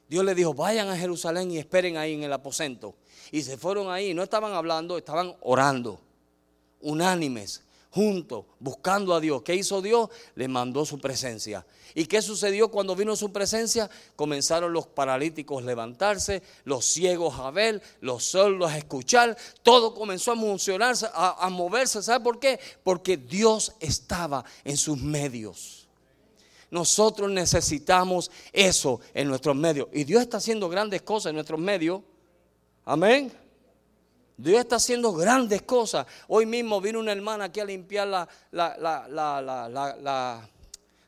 Dios 0.07 0.23
le 0.23 0.33
dijo, 0.33 0.53
vayan 0.53 0.87
a 0.87 0.95
Jerusalén 0.95 1.51
y 1.51 1.57
esperen 1.57 1.97
ahí 1.97 2.13
en 2.13 2.23
el 2.23 2.31
aposento. 2.31 2.95
Y 3.33 3.41
se 3.41 3.57
fueron 3.57 3.91
ahí, 3.91 4.13
no 4.13 4.23
estaban 4.23 4.53
hablando, 4.53 4.97
estaban 4.97 5.35
orando 5.41 5.99
unánimes, 6.81 7.63
juntos, 7.89 8.45
buscando 8.59 9.13
a 9.13 9.19
Dios. 9.19 9.41
¿Qué 9.43 9.55
hizo 9.55 9.81
Dios? 9.81 10.09
Le 10.35 10.47
mandó 10.47 10.85
su 10.85 10.99
presencia. 10.99 11.65
¿Y 11.93 12.05
qué 12.05 12.21
sucedió 12.21 12.69
cuando 12.69 12.95
vino 12.95 13.15
su 13.15 13.31
presencia? 13.31 13.89
Comenzaron 14.15 14.71
los 14.71 14.87
paralíticos 14.87 15.61
a 15.61 15.65
levantarse, 15.65 16.41
los 16.63 16.85
ciegos 16.85 17.37
a 17.39 17.51
ver, 17.51 17.81
los 17.99 18.23
sordos 18.23 18.71
a 18.71 18.77
escuchar. 18.77 19.37
Todo 19.61 19.93
comenzó 19.93 20.31
a 20.31 20.35
emocionarse, 20.35 21.07
a, 21.13 21.45
a 21.45 21.49
moverse. 21.49 22.01
¿Sabe 22.01 22.23
por 22.23 22.39
qué? 22.39 22.59
Porque 22.83 23.17
Dios 23.17 23.73
estaba 23.79 24.45
en 24.63 24.77
sus 24.77 24.97
medios. 24.97 25.89
Nosotros 26.69 27.29
necesitamos 27.29 28.31
eso 28.53 29.01
en 29.13 29.27
nuestros 29.27 29.57
medios. 29.57 29.89
Y 29.91 30.05
Dios 30.05 30.21
está 30.21 30.37
haciendo 30.37 30.69
grandes 30.69 31.01
cosas 31.01 31.31
en 31.31 31.35
nuestros 31.35 31.59
medios. 31.59 32.01
Amén. 32.85 33.31
Dios 34.37 34.59
está 34.59 34.77
haciendo 34.77 35.13
grandes 35.13 35.61
cosas. 35.61 36.07
Hoy 36.27 36.45
mismo 36.45 36.81
vino 36.81 36.99
una 36.99 37.11
hermana 37.11 37.45
aquí 37.45 37.59
a 37.59 37.65
limpiar 37.65 38.07
la, 38.07 38.27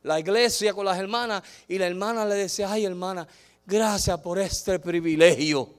la, 0.03 0.20
iglesia 0.20 0.74
con 0.74 0.86
las 0.86 0.98
hermanas 0.98 1.44
y 1.68 1.77
la 1.77 1.88
hermana 1.88 2.25
le 2.25 2.36
decía, 2.36 2.72
ay 2.72 2.86
hermana, 2.86 3.27
gracias 3.65 4.20
por 4.20 4.38
este 4.39 4.80
privilegio. 4.80 5.74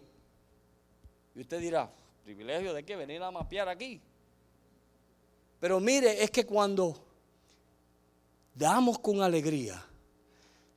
Y 1.34 1.40
usted 1.40 1.60
dirá, 1.60 1.90
¿privilegio 2.24 2.72
de 2.74 2.84
qué? 2.84 2.96
Venir 2.96 3.22
a 3.22 3.30
mapear 3.30 3.68
aquí. 3.68 4.00
Pero 5.60 5.80
mire, 5.80 6.22
es 6.22 6.30
que 6.30 6.44
cuando 6.44 6.96
damos 8.54 8.98
con 8.98 9.22
alegría, 9.22 9.84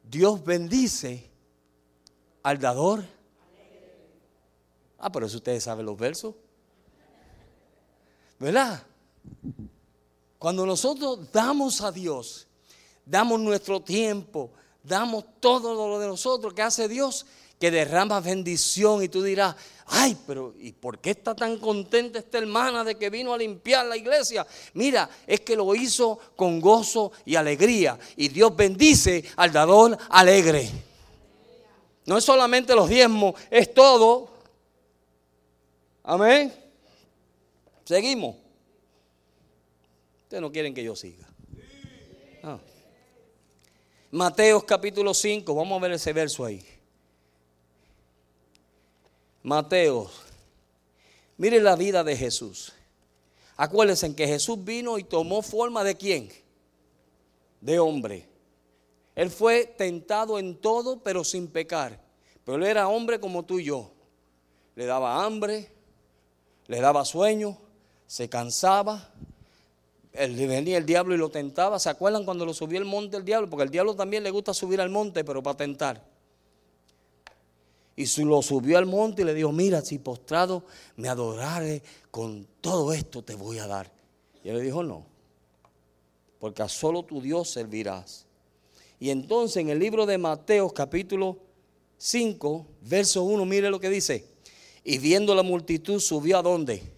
Dios 0.04 0.44
bendice 0.44 1.30
al 2.44 2.58
dador. 2.58 3.04
Ah, 4.98 5.12
pero 5.12 5.26
eso 5.26 5.38
ustedes 5.38 5.64
saben 5.64 5.86
los 5.86 5.98
versos. 5.98 6.36
¿Verdad? 8.40 8.84
Cuando 10.38 10.66
nosotros 10.66 11.32
damos 11.32 11.82
a 11.82 11.92
Dios, 11.92 12.48
damos 13.06 13.40
nuestro 13.40 13.82
tiempo, 13.82 14.52
damos 14.84 15.26
todo 15.40 15.74
lo 15.74 16.00
de 16.00 16.08
nosotros 16.08 16.54
que 16.54 16.62
hace 16.62 16.88
Dios, 16.88 17.26
que 17.60 17.72
derrama 17.72 18.20
bendición 18.20 19.04
y 19.04 19.10
tú 19.10 19.24
dirás, 19.24 19.56
ay, 19.88 20.16
pero 20.28 20.54
¿y 20.60 20.74
por 20.74 21.00
qué 21.00 21.12
está 21.12 21.36
tan 21.36 21.58
contenta 21.58 22.20
esta 22.20 22.38
hermana 22.38 22.84
de 22.84 22.96
que 22.96 23.10
vino 23.10 23.34
a 23.34 23.38
limpiar 23.38 23.88
la 23.88 23.98
iglesia? 23.98 24.46
Mira, 24.74 25.10
es 25.26 25.42
que 25.42 25.56
lo 25.56 25.74
hizo 25.74 26.20
con 26.36 26.62
gozo 26.62 27.12
y 27.26 27.36
alegría 27.36 27.98
y 28.16 28.28
Dios 28.28 28.56
bendice 28.56 29.24
al 29.38 29.52
dador 29.52 29.98
alegre. 30.10 30.70
No 32.06 32.18
es 32.18 32.24
solamente 32.24 32.76
los 32.76 32.88
diezmos, 32.88 33.34
es 33.50 33.74
todo. 33.74 34.30
Amén. 36.04 36.67
Seguimos. 37.88 38.36
Ustedes 40.24 40.42
no 40.42 40.52
quieren 40.52 40.74
que 40.74 40.84
yo 40.84 40.94
siga. 40.94 41.26
Ah. 42.44 42.60
Mateos 44.12 44.66
capítulo 44.66 45.14
5, 45.14 45.56
vamos 45.56 45.78
a 45.78 45.82
ver 45.84 45.94
ese 45.94 46.12
verso 46.12 46.44
ahí. 46.44 46.62
Mateos. 49.42 50.12
Mire 51.38 51.62
la 51.62 51.78
vida 51.78 52.04
de 52.04 52.18
Jesús. 52.18 52.74
Acuérdense 53.56 54.14
que 54.14 54.28
Jesús 54.28 54.62
vino 54.66 54.98
y 54.98 55.06
tomó 55.06 55.42
forma 55.42 55.82
de 55.86 55.96
quién? 55.96 56.30
De 57.62 57.80
hombre. 57.80 58.28
Él 59.16 59.32
fue 59.32 59.66
tentado 59.66 60.40
en 60.40 60.58
todo, 60.58 61.02
pero 61.02 61.24
sin 61.24 61.48
pecar. 61.48 61.98
Pero 62.44 62.58
él 62.58 62.66
era 62.66 62.90
hombre 62.90 63.18
como 63.22 63.46
tú 63.46 63.60
y 63.60 63.64
yo. 63.64 63.94
Le 64.76 64.86
daba 64.86 65.24
hambre, 65.24 65.72
le 66.68 66.82
daba 66.82 67.06
sueño, 67.06 67.58
se 68.08 68.30
cansaba. 68.30 69.14
El, 70.14 70.36
venía 70.36 70.78
el 70.78 70.86
diablo 70.86 71.14
y 71.14 71.18
lo 71.18 71.30
tentaba. 71.30 71.78
¿Se 71.78 71.90
acuerdan 71.90 72.26
cuando 72.26 72.46
lo 72.46 72.54
subió 72.54 72.80
el 72.80 72.86
monte 72.86 73.18
el 73.18 73.26
diablo? 73.26 73.50
Porque 73.50 73.64
al 73.64 73.70
diablo 73.70 73.96
también 73.96 74.24
le 74.24 74.32
gusta 74.32 74.54
subir 74.54 74.82
al 74.82 74.90
monte, 74.90 75.24
pero 75.24 75.44
para 75.44 75.58
tentar. 75.58 76.04
Y 77.96 78.06
lo 78.24 78.42
subió 78.42 78.78
al 78.78 78.86
monte 78.86 79.24
y 79.24 79.26
le 79.26 79.34
dijo, 79.34 79.52
mira, 79.52 79.82
si 79.82 79.98
postrado 79.98 80.64
me 80.96 81.10
adorare, 81.10 81.82
con 82.12 82.48
todo 82.62 82.94
esto 82.94 83.24
te 83.24 83.36
voy 83.36 83.60
a 83.60 83.68
dar. 83.68 83.92
Y 84.44 84.50
él 84.50 84.58
le 84.58 84.64
dijo, 84.64 84.84
no, 84.84 85.06
porque 86.40 86.62
a 86.62 86.70
solo 86.70 87.04
tu 87.04 87.22
Dios 87.22 87.50
servirás. 87.50 88.26
Y 89.00 89.10
entonces 89.10 89.58
en 89.58 89.70
el 89.70 89.80
libro 89.80 90.06
de 90.06 90.20
Mateo 90.20 90.70
capítulo 90.70 91.40
5, 91.98 92.68
verso 92.82 93.24
1, 93.24 93.46
mire 93.46 93.72
lo 93.72 93.80
que 93.80 93.90
dice. 93.90 94.26
Y 94.84 95.00
viendo 95.00 95.34
la 95.34 95.44
multitud 95.44 96.00
subió 96.00 96.38
a 96.38 96.44
dónde? 96.44 96.97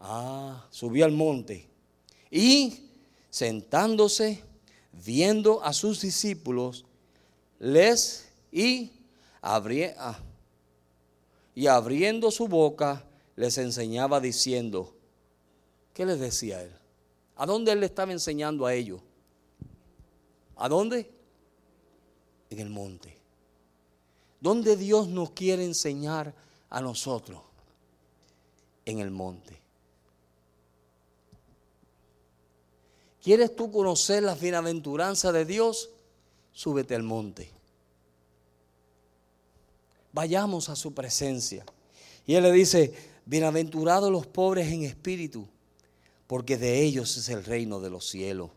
Ah, 0.00 0.66
subió 0.70 1.04
al 1.04 1.12
monte. 1.12 1.68
Y 2.30 2.90
sentándose, 3.28 4.42
viendo 4.92 5.62
a 5.62 5.72
sus 5.72 6.00
discípulos, 6.00 6.84
les 7.58 8.28
y, 8.50 8.90
ah, 9.42 10.18
y 11.54 11.66
abriendo 11.66 12.30
su 12.30 12.48
boca, 12.48 13.04
les 13.36 13.58
enseñaba 13.58 14.20
diciendo, 14.20 14.94
¿qué 15.94 16.06
les 16.06 16.18
decía 16.18 16.62
él? 16.62 16.72
¿A 17.36 17.46
dónde 17.46 17.72
él 17.72 17.80
le 17.80 17.86
estaba 17.86 18.12
enseñando 18.12 18.66
a 18.66 18.74
ellos? 18.74 19.00
¿A 20.56 20.68
dónde? 20.68 21.10
En 22.50 22.58
el 22.58 22.70
monte. 22.70 23.16
¿Dónde 24.40 24.76
Dios 24.76 25.08
nos 25.08 25.30
quiere 25.30 25.64
enseñar 25.64 26.34
a 26.68 26.80
nosotros? 26.80 27.42
En 28.84 28.98
el 28.98 29.10
monte. 29.10 29.59
¿Quieres 33.22 33.54
tú 33.54 33.70
conocer 33.70 34.22
las 34.22 34.40
bienaventuranzas 34.40 35.32
de 35.32 35.44
Dios? 35.44 35.90
Súbete 36.52 36.94
al 36.94 37.02
monte. 37.02 37.50
Vayamos 40.12 40.68
a 40.68 40.76
su 40.76 40.94
presencia. 40.94 41.64
Y 42.26 42.34
Él 42.34 42.44
le 42.44 42.52
dice, 42.52 42.94
bienaventurados 43.26 44.10
los 44.10 44.26
pobres 44.26 44.72
en 44.72 44.84
espíritu, 44.84 45.46
porque 46.26 46.56
de 46.56 46.82
ellos 46.82 47.16
es 47.16 47.28
el 47.28 47.44
reino 47.44 47.80
de 47.80 47.90
los 47.90 48.08
cielos. 48.08 48.50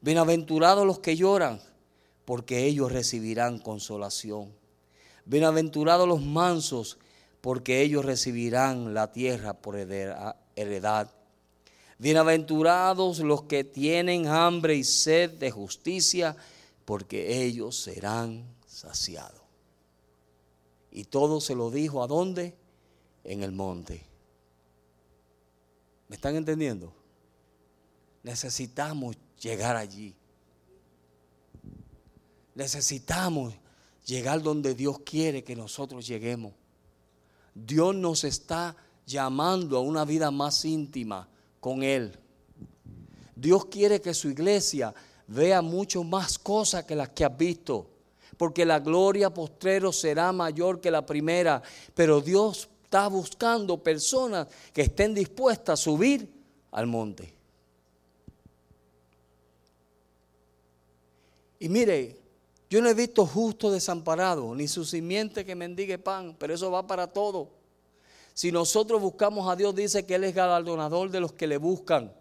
Bienaventurados 0.00 0.86
los 0.86 1.00
que 1.00 1.16
lloran, 1.16 1.60
porque 2.24 2.64
ellos 2.64 2.92
recibirán 2.92 3.58
consolación. 3.58 4.52
Bienaventurados 5.26 6.08
los 6.08 6.22
mansos, 6.22 6.98
porque 7.40 7.82
ellos 7.82 8.04
recibirán 8.04 8.94
la 8.94 9.12
tierra 9.12 9.54
por 9.54 9.76
heredad. 9.76 11.15
Bienaventurados 11.98 13.20
los 13.20 13.44
que 13.44 13.64
tienen 13.64 14.26
hambre 14.26 14.74
y 14.74 14.84
sed 14.84 15.30
de 15.38 15.50
justicia, 15.50 16.36
porque 16.84 17.42
ellos 17.42 17.76
serán 17.76 18.44
saciados. 18.66 19.40
Y 20.90 21.04
todo 21.04 21.40
se 21.40 21.54
lo 21.54 21.70
dijo 21.70 22.02
a 22.02 22.06
dónde? 22.06 22.54
En 23.24 23.42
el 23.42 23.52
monte. 23.52 24.04
¿Me 26.08 26.16
están 26.16 26.36
entendiendo? 26.36 26.92
Necesitamos 28.22 29.16
llegar 29.40 29.76
allí. 29.76 30.14
Necesitamos 32.54 33.54
llegar 34.04 34.42
donde 34.42 34.74
Dios 34.74 34.98
quiere 35.00 35.42
que 35.42 35.56
nosotros 35.56 36.06
lleguemos. 36.06 36.52
Dios 37.54 37.94
nos 37.94 38.24
está 38.24 38.76
llamando 39.06 39.78
a 39.78 39.80
una 39.80 40.04
vida 40.04 40.30
más 40.30 40.64
íntima 40.64 41.28
con 41.66 41.82
Él. 41.82 42.16
Dios 43.34 43.64
quiere 43.64 44.00
que 44.00 44.14
su 44.14 44.28
iglesia 44.28 44.94
vea 45.26 45.62
mucho 45.62 46.04
más 46.04 46.38
cosas 46.38 46.84
que 46.84 46.94
las 46.94 47.08
que 47.08 47.24
has 47.24 47.36
visto, 47.36 47.90
porque 48.36 48.64
la 48.64 48.78
gloria 48.78 49.34
postrero 49.34 49.92
será 49.92 50.30
mayor 50.30 50.80
que 50.80 50.92
la 50.92 51.04
primera, 51.04 51.60
pero 51.92 52.20
Dios 52.20 52.68
está 52.84 53.08
buscando 53.08 53.82
personas 53.82 54.46
que 54.72 54.82
estén 54.82 55.12
dispuestas 55.12 55.80
a 55.80 55.82
subir 55.82 56.32
al 56.70 56.86
monte. 56.86 57.34
Y 61.58 61.68
mire, 61.68 62.16
yo 62.70 62.80
no 62.80 62.88
he 62.88 62.94
visto 62.94 63.26
justo 63.26 63.72
desamparado, 63.72 64.54
ni 64.54 64.68
su 64.68 64.84
simiente 64.84 65.44
que 65.44 65.56
mendigue 65.56 65.98
pan, 65.98 66.36
pero 66.38 66.54
eso 66.54 66.70
va 66.70 66.86
para 66.86 67.08
todo. 67.08 67.55
Si 68.36 68.52
nosotros 68.52 69.00
buscamos 69.00 69.48
a 69.48 69.56
Dios, 69.56 69.74
dice 69.74 70.04
que 70.04 70.16
Él 70.16 70.24
es 70.24 70.34
galardonador 70.34 71.08
de 71.10 71.20
los 71.20 71.32
que 71.32 71.46
le 71.46 71.56
buscan. 71.56 72.12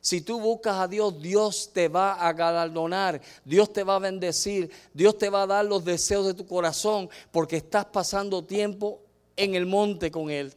Si 0.00 0.20
tú 0.20 0.38
buscas 0.38 0.76
a 0.76 0.86
Dios, 0.86 1.20
Dios 1.20 1.72
te 1.72 1.88
va 1.88 2.12
a 2.12 2.32
galardonar, 2.32 3.20
Dios 3.44 3.72
te 3.72 3.82
va 3.82 3.96
a 3.96 3.98
bendecir, 3.98 4.70
Dios 4.94 5.18
te 5.18 5.28
va 5.28 5.42
a 5.42 5.46
dar 5.48 5.64
los 5.64 5.84
deseos 5.84 6.24
de 6.24 6.34
tu 6.34 6.46
corazón 6.46 7.10
porque 7.32 7.56
estás 7.56 7.86
pasando 7.86 8.44
tiempo 8.44 9.00
en 9.36 9.56
el 9.56 9.66
monte 9.66 10.08
con 10.12 10.30
Él. 10.30 10.54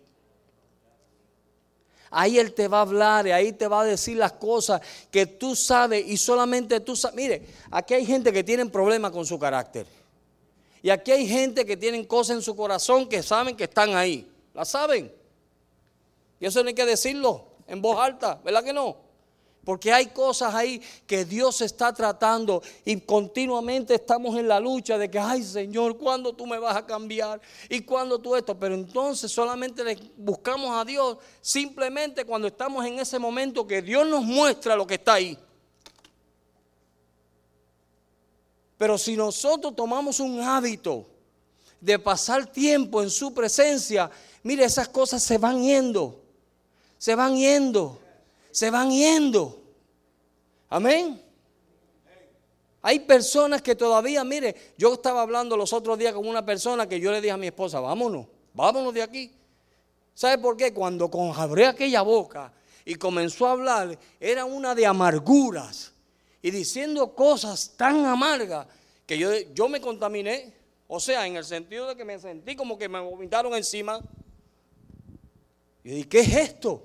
Ahí 2.11 2.37
Él 2.37 2.53
te 2.53 2.67
va 2.67 2.77
a 2.77 2.81
hablar 2.81 3.25
y 3.25 3.31
ahí 3.31 3.53
te 3.53 3.67
va 3.67 3.81
a 3.81 3.85
decir 3.85 4.17
las 4.17 4.33
cosas 4.33 4.79
que 5.09 5.25
tú 5.25 5.55
sabes 5.55 6.05
y 6.07 6.17
solamente 6.17 6.79
tú 6.81 6.95
sabes. 6.95 7.15
Mire, 7.15 7.47
aquí 7.71 7.95
hay 7.95 8.05
gente 8.05 8.31
que 8.31 8.43
tiene 8.43 8.67
problemas 8.67 9.09
con 9.09 9.25
su 9.25 9.39
carácter. 9.39 9.87
Y 10.83 10.91
aquí 10.91 11.11
hay 11.11 11.25
gente 11.25 11.65
que 11.65 11.75
tiene 11.75 12.05
cosas 12.05 12.37
en 12.37 12.43
su 12.43 12.55
corazón 12.55 13.09
que 13.09 13.23
saben 13.23 13.57
que 13.57 13.63
están 13.63 13.95
ahí. 13.95 14.30
¿La 14.53 14.65
saben? 14.65 15.13
Y 16.39 16.45
eso 16.45 16.61
no 16.61 16.69
hay 16.69 16.75
que 16.75 16.85
decirlo 16.85 17.45
en 17.67 17.81
voz 17.81 17.99
alta, 17.99 18.39
¿verdad 18.43 18.63
que 18.63 18.73
no? 18.73 18.97
Porque 19.63 19.93
hay 19.93 20.07
cosas 20.07 20.55
ahí 20.55 20.81
que 21.05 21.23
Dios 21.23 21.61
está 21.61 21.93
tratando 21.93 22.63
y 22.83 22.99
continuamente 23.01 23.93
estamos 23.93 24.35
en 24.35 24.47
la 24.47 24.59
lucha 24.59 24.97
de 24.97 25.09
que, 25.09 25.19
ay 25.19 25.43
Señor, 25.43 25.97
¿cuándo 25.97 26.33
tú 26.33 26.47
me 26.47 26.57
vas 26.57 26.75
a 26.75 26.85
cambiar? 26.85 27.39
¿Y 27.69 27.81
cuándo 27.81 28.17
tú 28.17 28.35
esto? 28.35 28.57
Pero 28.57 28.73
entonces 28.73 29.31
solamente 29.31 29.83
buscamos 30.17 30.75
a 30.75 30.83
Dios 30.83 31.17
simplemente 31.41 32.25
cuando 32.25 32.47
estamos 32.47 32.83
en 32.85 32.99
ese 32.99 33.19
momento 33.19 33.67
que 33.67 33.83
Dios 33.83 34.07
nos 34.07 34.23
muestra 34.23 34.75
lo 34.75 34.87
que 34.87 34.95
está 34.95 35.13
ahí. 35.13 35.37
Pero 38.77 38.97
si 38.97 39.15
nosotros 39.15 39.75
tomamos 39.75 40.19
un 40.19 40.41
hábito 40.41 41.10
de 41.81 41.99
pasar 41.99 42.45
tiempo 42.45 43.01
en 43.01 43.09
su 43.09 43.33
presencia, 43.33 44.09
mire, 44.43 44.63
esas 44.63 44.87
cosas 44.87 45.21
se 45.21 45.37
van 45.37 45.61
yendo, 45.61 46.21
se 46.97 47.15
van 47.15 47.35
yendo 47.35 47.99
se 48.51 48.69
van 48.69 48.91
yendo. 48.91 49.59
Amén. 50.69 51.21
Hay 52.83 52.99
personas 52.99 53.61
que 53.61 53.75
todavía, 53.75 54.23
mire, 54.23 54.73
yo 54.77 54.93
estaba 54.93 55.21
hablando 55.21 55.55
los 55.55 55.71
otros 55.73 55.97
días 55.97 56.13
con 56.13 56.27
una 56.27 56.45
persona 56.45 56.87
que 56.87 56.99
yo 56.99 57.11
le 57.11 57.21
dije 57.21 57.31
a 57.31 57.37
mi 57.37 57.47
esposa, 57.47 57.79
vámonos, 57.79 58.25
vámonos 58.53 58.93
de 58.93 59.03
aquí. 59.03 59.31
¿Sabe 60.13 60.37
por 60.39 60.57
qué? 60.57 60.73
Cuando 60.73 61.09
abrió 61.35 61.69
aquella 61.69 62.01
boca 62.01 62.51
y 62.83 62.95
comenzó 62.95 63.47
a 63.47 63.51
hablar, 63.51 63.97
era 64.19 64.45
una 64.45 64.73
de 64.75 64.85
amarguras 64.85 65.93
y 66.41 66.51
diciendo 66.51 67.13
cosas 67.13 67.73
tan 67.77 68.05
amargas 68.05 68.67
que 69.05 69.17
yo, 69.17 69.31
yo 69.53 69.69
me 69.69 69.79
contaminé. 69.79 70.60
O 70.93 70.99
sea, 70.99 71.25
en 71.25 71.37
el 71.37 71.45
sentido 71.45 71.87
de 71.87 71.95
que 71.95 72.03
me 72.03 72.19
sentí 72.19 72.53
como 72.53 72.77
que 72.77 72.89
me 72.89 72.99
vomitaron 72.99 73.53
encima. 73.53 74.01
Y 75.85 75.89
dije, 75.89 76.09
¿qué 76.09 76.19
es 76.19 76.35
esto? 76.35 76.83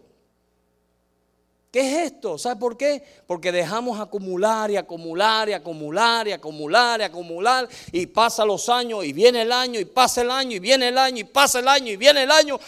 ¿Qué 1.73 1.81
es 1.81 2.13
esto? 2.13 2.39
¿Sabe 2.39 2.61
por 2.61 2.77
qué? 2.77 3.03
Porque 3.27 3.51
dejamos 3.51 3.99
acumular 3.99 4.71
y 4.71 4.77
acumular 4.77 5.49
y 5.49 5.55
acumular 5.55 6.29
y 6.29 6.31
acumular 6.31 7.01
y 7.01 7.03
acumular 7.03 7.69
y 7.91 8.07
pasa 8.07 8.45
los 8.45 8.69
años 8.69 9.05
y 9.05 9.13
viene 9.13 9.43
el 9.43 9.51
año 9.51 9.81
y 9.81 9.85
pasa 9.85 10.23
el 10.23 10.31
año 10.31 10.55
y 10.55 10.61
viene 10.61 10.87
el 10.87 10.99
año 10.99 11.19
y 11.19 11.25
pasa 11.25 11.59
el 11.59 11.67
año 11.67 11.91
y 11.91 11.97
viene 11.97 12.23
el 12.23 12.31
año 12.31 12.61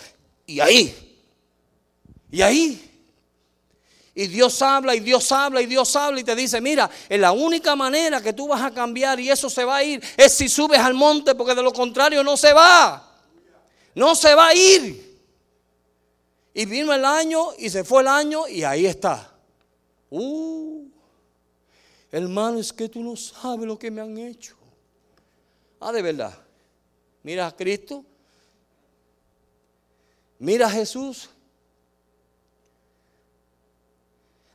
y 0.45 0.59
ahí. 0.59 1.21
Y 2.33 2.43
ahí. 2.43 2.88
Y 4.19 4.27
Dios 4.27 4.61
habla 4.63 4.97
y 4.97 4.99
Dios 4.99 5.31
habla 5.31 5.63
y 5.63 5.67
Dios 5.67 5.95
habla 5.95 6.19
y 6.19 6.25
te 6.25 6.35
dice, 6.35 6.61
mira, 6.61 6.91
es 7.09 7.21
la 7.21 7.31
única 7.31 7.77
manera 7.77 8.21
que 8.21 8.33
tú 8.33 8.49
vas 8.49 8.61
a 8.63 8.73
cambiar 8.73 9.21
y 9.21 9.31
eso 9.31 9.49
se 9.49 9.65
va 9.65 9.77
a 9.77 9.85
ir 9.85 10.03
es 10.17 10.33
si 10.33 10.49
subes 10.49 10.81
al 10.81 10.93
monte 10.93 11.37
porque 11.37 11.55
de 11.55 11.63
lo 11.63 11.73
contrario 11.73 12.25
no 12.25 12.37
se 12.37 12.53
va. 12.53 13.17
No 13.95 14.17
se 14.17 14.35
va 14.35 14.49
a 14.49 14.55
ir. 14.57 15.21
Y 16.53 16.65
vino 16.67 16.93
el 16.93 17.05
año 17.05 17.51
y 17.59 17.71
se 17.71 17.85
fue 17.85 18.03
el 18.03 18.09
año 18.09 18.49
y 18.49 18.65
ahí 18.65 18.87
está. 18.87 19.33
Uh, 20.11 20.89
hermano, 22.11 22.59
es 22.59 22.73
que 22.73 22.89
tú 22.89 23.05
no 23.05 23.15
sabes 23.15 23.69
lo 23.69 23.79
que 23.79 23.89
me 23.89 24.01
han 24.01 24.19
hecho. 24.19 24.57
Ah, 25.79 25.93
de 25.93 26.03
verdad. 26.03 26.37
Mira 27.23 27.47
a 27.47 27.55
Cristo. 27.55 28.05
Mira 30.41 30.67
a 30.67 30.71
Jesús. 30.71 31.31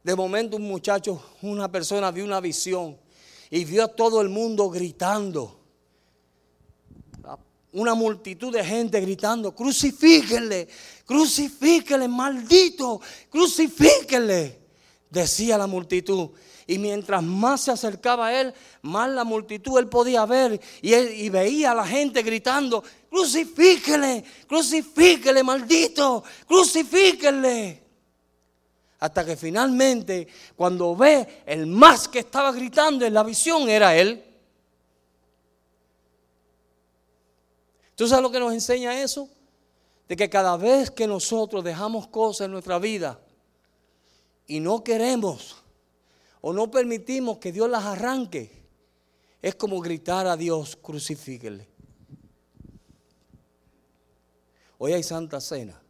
De 0.03 0.15
momento 0.15 0.57
un 0.57 0.63
muchacho, 0.63 1.23
una 1.41 1.71
persona 1.71 2.11
vio 2.11 2.25
una 2.25 2.41
visión 2.41 2.97
y 3.49 3.63
vio 3.63 3.83
a 3.85 3.87
todo 3.87 4.21
el 4.21 4.29
mundo 4.29 4.69
gritando 4.69 5.63
una 7.73 7.95
multitud 7.95 8.53
de 8.53 8.63
gente 8.63 9.01
gritando, 9.01 9.53
crucifíquenle, 9.53 10.67
crucifíquenle, 11.05 12.07
maldito, 12.07 13.01
crucifíquenle, 13.29 14.59
decía 15.09 15.57
la 15.57 15.67
multitud. 15.67 16.29
Y 16.65 16.77
mientras 16.77 17.21
más 17.21 17.61
se 17.61 17.71
acercaba 17.71 18.27
a 18.27 18.41
él, 18.41 18.53
más 18.83 19.09
la 19.09 19.23
multitud 19.23 19.77
él 19.77 19.89
podía 19.89 20.25
ver 20.25 20.61
y, 20.81 20.93
y 20.93 21.29
veía 21.29 21.71
a 21.71 21.75
la 21.75 21.85
gente 21.85 22.21
gritando, 22.21 22.83
crucifíquenle, 23.09 24.23
crucifíquenle, 24.47 25.43
maldito, 25.43 26.23
crucifíquenle. 26.47 27.82
Hasta 29.03 29.25
que 29.25 29.35
finalmente, 29.35 30.29
cuando 30.55 30.95
ve 30.95 31.43
el 31.45 31.67
más 31.67 32.07
que 32.07 32.19
estaba 32.19 32.53
gritando 32.53 33.05
en 33.05 33.13
la 33.13 33.21
visión, 33.21 33.67
era 33.67 33.93
él. 33.97 34.23
¿Tú 37.95 38.07
sabes 38.07 38.23
lo 38.23 38.31
que 38.31 38.39
nos 38.39 38.53
enseña 38.53 39.03
eso? 39.03 39.27
De 40.07 40.15
que 40.15 40.29
cada 40.29 40.55
vez 40.55 40.89
que 40.89 41.05
nosotros 41.05 41.65
dejamos 41.65 42.07
cosas 42.07 42.45
en 42.45 42.51
nuestra 42.51 42.79
vida 42.79 43.19
y 44.47 44.61
no 44.61 44.85
queremos 44.85 45.57
o 46.39 46.53
no 46.53 46.71
permitimos 46.71 47.39
que 47.39 47.51
Dios 47.51 47.69
las 47.69 47.83
arranque, 47.83 48.63
es 49.41 49.53
como 49.55 49.81
gritar 49.81 50.27
a 50.27 50.37
Dios, 50.37 50.77
crucifíquele. 50.81 51.67
Hoy 54.77 54.93
hay 54.93 55.03
Santa 55.03 55.41
Cena. 55.41 55.82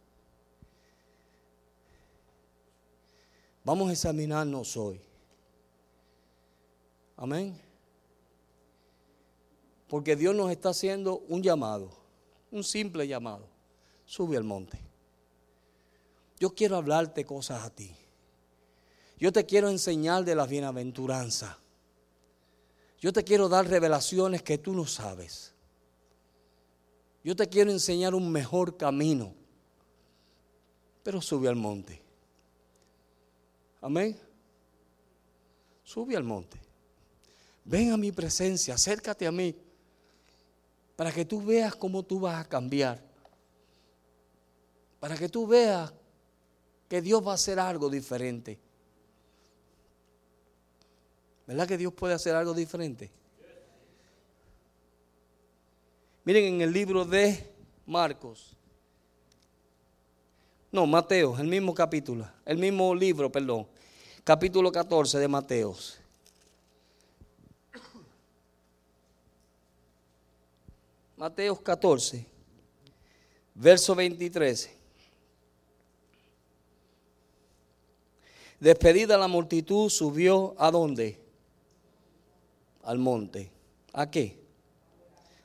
Vamos 3.64 3.88
a 3.88 3.92
examinarnos 3.92 4.76
hoy. 4.76 5.00
Amén. 7.16 7.58
Porque 9.88 10.16
Dios 10.16 10.34
nos 10.34 10.50
está 10.50 10.68
haciendo 10.70 11.20
un 11.28 11.42
llamado, 11.42 11.90
un 12.50 12.62
simple 12.62 13.08
llamado. 13.08 13.48
Sube 14.04 14.36
al 14.36 14.44
monte. 14.44 14.78
Yo 16.38 16.54
quiero 16.54 16.76
hablarte 16.76 17.24
cosas 17.24 17.64
a 17.64 17.70
ti. 17.70 17.90
Yo 19.18 19.32
te 19.32 19.46
quiero 19.46 19.70
enseñar 19.70 20.24
de 20.24 20.34
la 20.34 20.46
bienaventuranza. 20.46 21.58
Yo 23.00 23.12
te 23.12 23.24
quiero 23.24 23.48
dar 23.48 23.66
revelaciones 23.66 24.42
que 24.42 24.58
tú 24.58 24.74
no 24.74 24.86
sabes. 24.86 25.54
Yo 27.22 27.34
te 27.34 27.48
quiero 27.48 27.70
enseñar 27.70 28.14
un 28.14 28.30
mejor 28.30 28.76
camino. 28.76 29.32
Pero 31.02 31.22
sube 31.22 31.48
al 31.48 31.56
monte. 31.56 32.03
Amén. 33.84 34.18
Sube 35.82 36.16
al 36.16 36.24
monte. 36.24 36.58
Ven 37.66 37.92
a 37.92 37.98
mi 37.98 38.12
presencia, 38.12 38.72
acércate 38.72 39.26
a 39.26 39.30
mí 39.30 39.54
para 40.96 41.12
que 41.12 41.26
tú 41.26 41.42
veas 41.42 41.76
cómo 41.76 42.02
tú 42.02 42.18
vas 42.18 42.42
a 42.42 42.48
cambiar, 42.48 42.98
para 44.98 45.18
que 45.18 45.28
tú 45.28 45.46
veas 45.46 45.92
que 46.88 47.02
Dios 47.02 47.26
va 47.26 47.32
a 47.32 47.34
hacer 47.34 47.60
algo 47.60 47.90
diferente. 47.90 48.58
¿Verdad 51.46 51.68
que 51.68 51.76
Dios 51.76 51.92
puede 51.92 52.14
hacer 52.14 52.34
algo 52.34 52.54
diferente? 52.54 53.10
Miren 56.24 56.54
en 56.54 56.60
el 56.62 56.72
libro 56.72 57.04
de 57.04 57.52
Marcos. 57.84 58.56
No, 60.72 60.86
Mateos, 60.86 61.38
el 61.38 61.48
mismo 61.48 61.74
capítulo, 61.74 62.26
el 62.46 62.56
mismo 62.56 62.94
libro, 62.94 63.30
perdón. 63.30 63.73
Capítulo 64.24 64.72
14 64.72 65.18
de 65.18 65.28
Mateos. 65.28 65.98
Mateo 71.18 71.56
14, 71.56 72.26
verso 73.54 73.94
23. 73.94 74.70
Despedida 78.60 79.18
la 79.18 79.28
multitud, 79.28 79.90
subió 79.90 80.54
a 80.56 80.70
dónde? 80.70 81.20
Al 82.82 82.98
monte. 82.98 83.52
¿A 83.92 84.10
qué? 84.10 84.42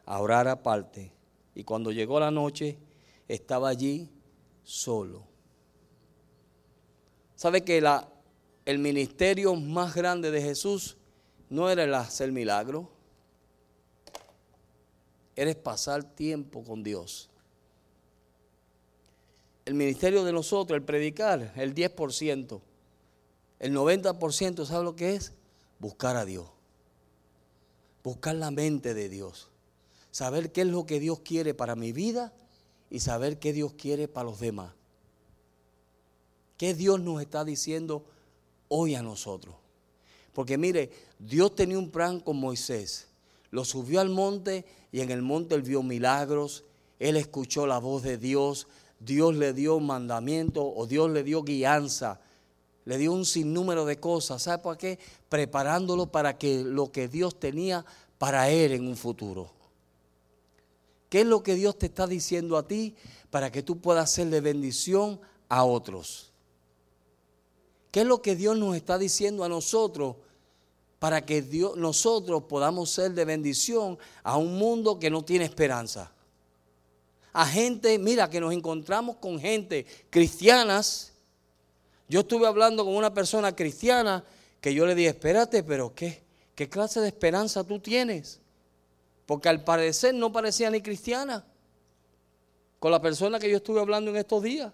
A 0.06 0.22
orar 0.22 0.48
aparte. 0.48 1.12
Y 1.54 1.66
cuando 1.66 1.92
llegó 1.92 2.18
la 2.18 2.32
noche, 2.32 2.78
estaba 3.28 3.68
allí 3.68 4.10
solo. 4.64 5.28
¿Sabe 7.36 7.66
que 7.66 7.82
la, 7.82 8.08
el 8.70 8.80
ministerio 8.80 9.56
más 9.56 9.96
grande 9.96 10.32
de 10.32 10.42
Jesús 10.42 10.98
no 11.50 11.70
era 11.70 11.84
el 11.84 11.94
hacer 11.94 12.32
milagros? 12.32 12.86
eres 15.40 15.56
pasar 15.56 16.04
tiempo 16.04 16.66
con 16.66 16.84
Dios. 16.84 17.30
El 19.64 19.74
ministerio 19.74 20.26
de 20.26 20.34
nosotros, 20.34 20.76
el 20.76 20.84
predicar, 20.84 21.54
el 21.56 21.74
10%, 21.74 22.60
el 23.60 23.74
90%, 23.74 24.66
¿sabe 24.66 24.84
lo 24.84 24.98
que 24.98 25.16
es? 25.16 25.32
Buscar 25.80 26.18
a 26.18 26.26
Dios. 26.26 26.50
Buscar 28.04 28.36
la 28.36 28.52
mente 28.52 28.94
de 28.94 29.08
Dios. 29.08 29.48
Saber 30.12 30.52
qué 30.52 30.62
es 30.62 30.68
lo 30.68 30.86
que 30.86 31.00
Dios 31.00 31.22
quiere 31.22 31.54
para 31.54 31.78
mi 31.78 31.94
vida 31.94 32.34
y 32.90 33.00
saber 33.00 33.40
qué 33.40 33.54
Dios 33.54 33.72
quiere 33.76 34.10
para 34.10 34.30
los 34.30 34.42
demás. 34.42 34.74
¿Qué 36.58 36.74
Dios 36.74 37.00
nos 37.00 37.22
está 37.22 37.46
diciendo 37.46 38.04
hoy 38.70 38.96
a 38.96 39.04
nosotros? 39.04 39.56
Porque 40.34 40.58
mire, 40.58 40.90
Dios 41.20 41.54
tenía 41.56 41.78
un 41.78 41.92
plan 41.92 42.20
con 42.22 42.38
Moisés. 42.38 43.08
Lo 43.52 43.66
subió 43.66 44.00
al 44.00 44.10
monte 44.10 44.66
y 44.92 45.02
en 45.02 45.12
el 45.12 45.22
monte 45.22 45.56
él 45.56 45.64
vio 45.64 45.84
milagros, 45.84 46.64
él 47.00 47.18
escuchó 47.18 47.68
la 47.68 47.80
voz 47.80 48.04
de 48.04 48.18
Dios, 48.18 48.68
Dios 49.00 49.36
le 49.36 49.54
dio 49.54 49.80
mandamiento 49.80 50.66
o 50.66 50.86
Dios 50.86 51.10
le 51.10 51.24
dio 51.24 51.44
guianza, 51.44 52.20
le 52.86 52.98
dio 52.98 53.12
un 53.12 53.26
sinnúmero 53.26 53.86
de 53.86 54.00
cosas. 54.00 54.44
¿Sabe 54.44 54.62
por 54.62 54.78
qué? 54.78 55.00
Preparándolo 55.30 56.12
para 56.12 56.38
que 56.38 56.64
lo 56.64 56.92
que 56.92 57.08
Dios 57.08 57.40
tenía 57.40 57.86
para 58.18 58.50
él 58.50 58.74
en 58.74 58.88
un 58.88 58.98
futuro. 58.98 59.52
¿Qué 61.10 61.22
es 61.22 61.26
lo 61.26 61.42
que 61.42 61.56
Dios 61.56 61.78
te 61.78 61.88
está 61.88 62.06
diciendo 62.06 62.58
a 62.58 62.68
ti 62.68 62.96
para 63.32 63.52
que 63.52 63.64
tú 63.64 63.80
puedas 63.80 64.12
ser 64.12 64.28
de 64.30 64.42
bendición 64.42 65.20
a 65.48 65.64
otros? 65.64 66.29
¿Qué 67.92 68.02
es 68.02 68.06
lo 68.06 68.22
que 68.22 68.36
Dios 68.36 68.58
nos 68.58 68.76
está 68.76 68.98
diciendo 68.98 69.44
a 69.44 69.50
nosotros 69.50 70.16
para 71.00 71.26
que 71.26 71.42
Dios, 71.42 71.78
nosotros 71.78 72.44
podamos 72.44 72.90
ser 72.90 73.12
de 73.12 73.26
bendición 73.26 73.98
a 74.24 74.38
un 74.38 74.58
mundo 74.58 75.00
que 75.00 75.10
no 75.10 75.24
tiene 75.24 75.46
esperanza? 75.46 76.12
A 77.34 77.46
gente, 77.46 77.98
mira, 78.00 78.30
que 78.30 78.40
nos 78.40 78.54
encontramos 78.54 79.18
con 79.18 79.40
gente 79.40 79.86
cristianas. 80.10 81.14
Yo 82.08 82.22
estuve 82.22 82.48
hablando 82.48 82.84
con 82.84 82.96
una 82.96 83.14
persona 83.14 83.56
cristiana 83.56 84.24
que 84.62 84.74
yo 84.74 84.86
le 84.86 84.96
dije, 84.96 85.10
espérate, 85.10 85.64
pero 85.64 85.94
¿qué? 85.94 86.22
¿Qué 86.56 86.68
clase 86.68 87.00
de 87.00 87.08
esperanza 87.08 87.64
tú 87.64 87.80
tienes? 87.80 88.42
Porque 89.26 89.48
al 89.48 89.64
parecer 89.64 90.14
no 90.14 90.32
parecía 90.32 90.70
ni 90.70 90.82
cristiana 90.82 91.46
con 92.80 92.92
la 92.92 93.02
persona 93.02 93.40
que 93.40 93.50
yo 93.50 93.58
estuve 93.58 93.80
hablando 93.80 94.12
en 94.12 94.18
estos 94.18 94.44
días. 94.44 94.74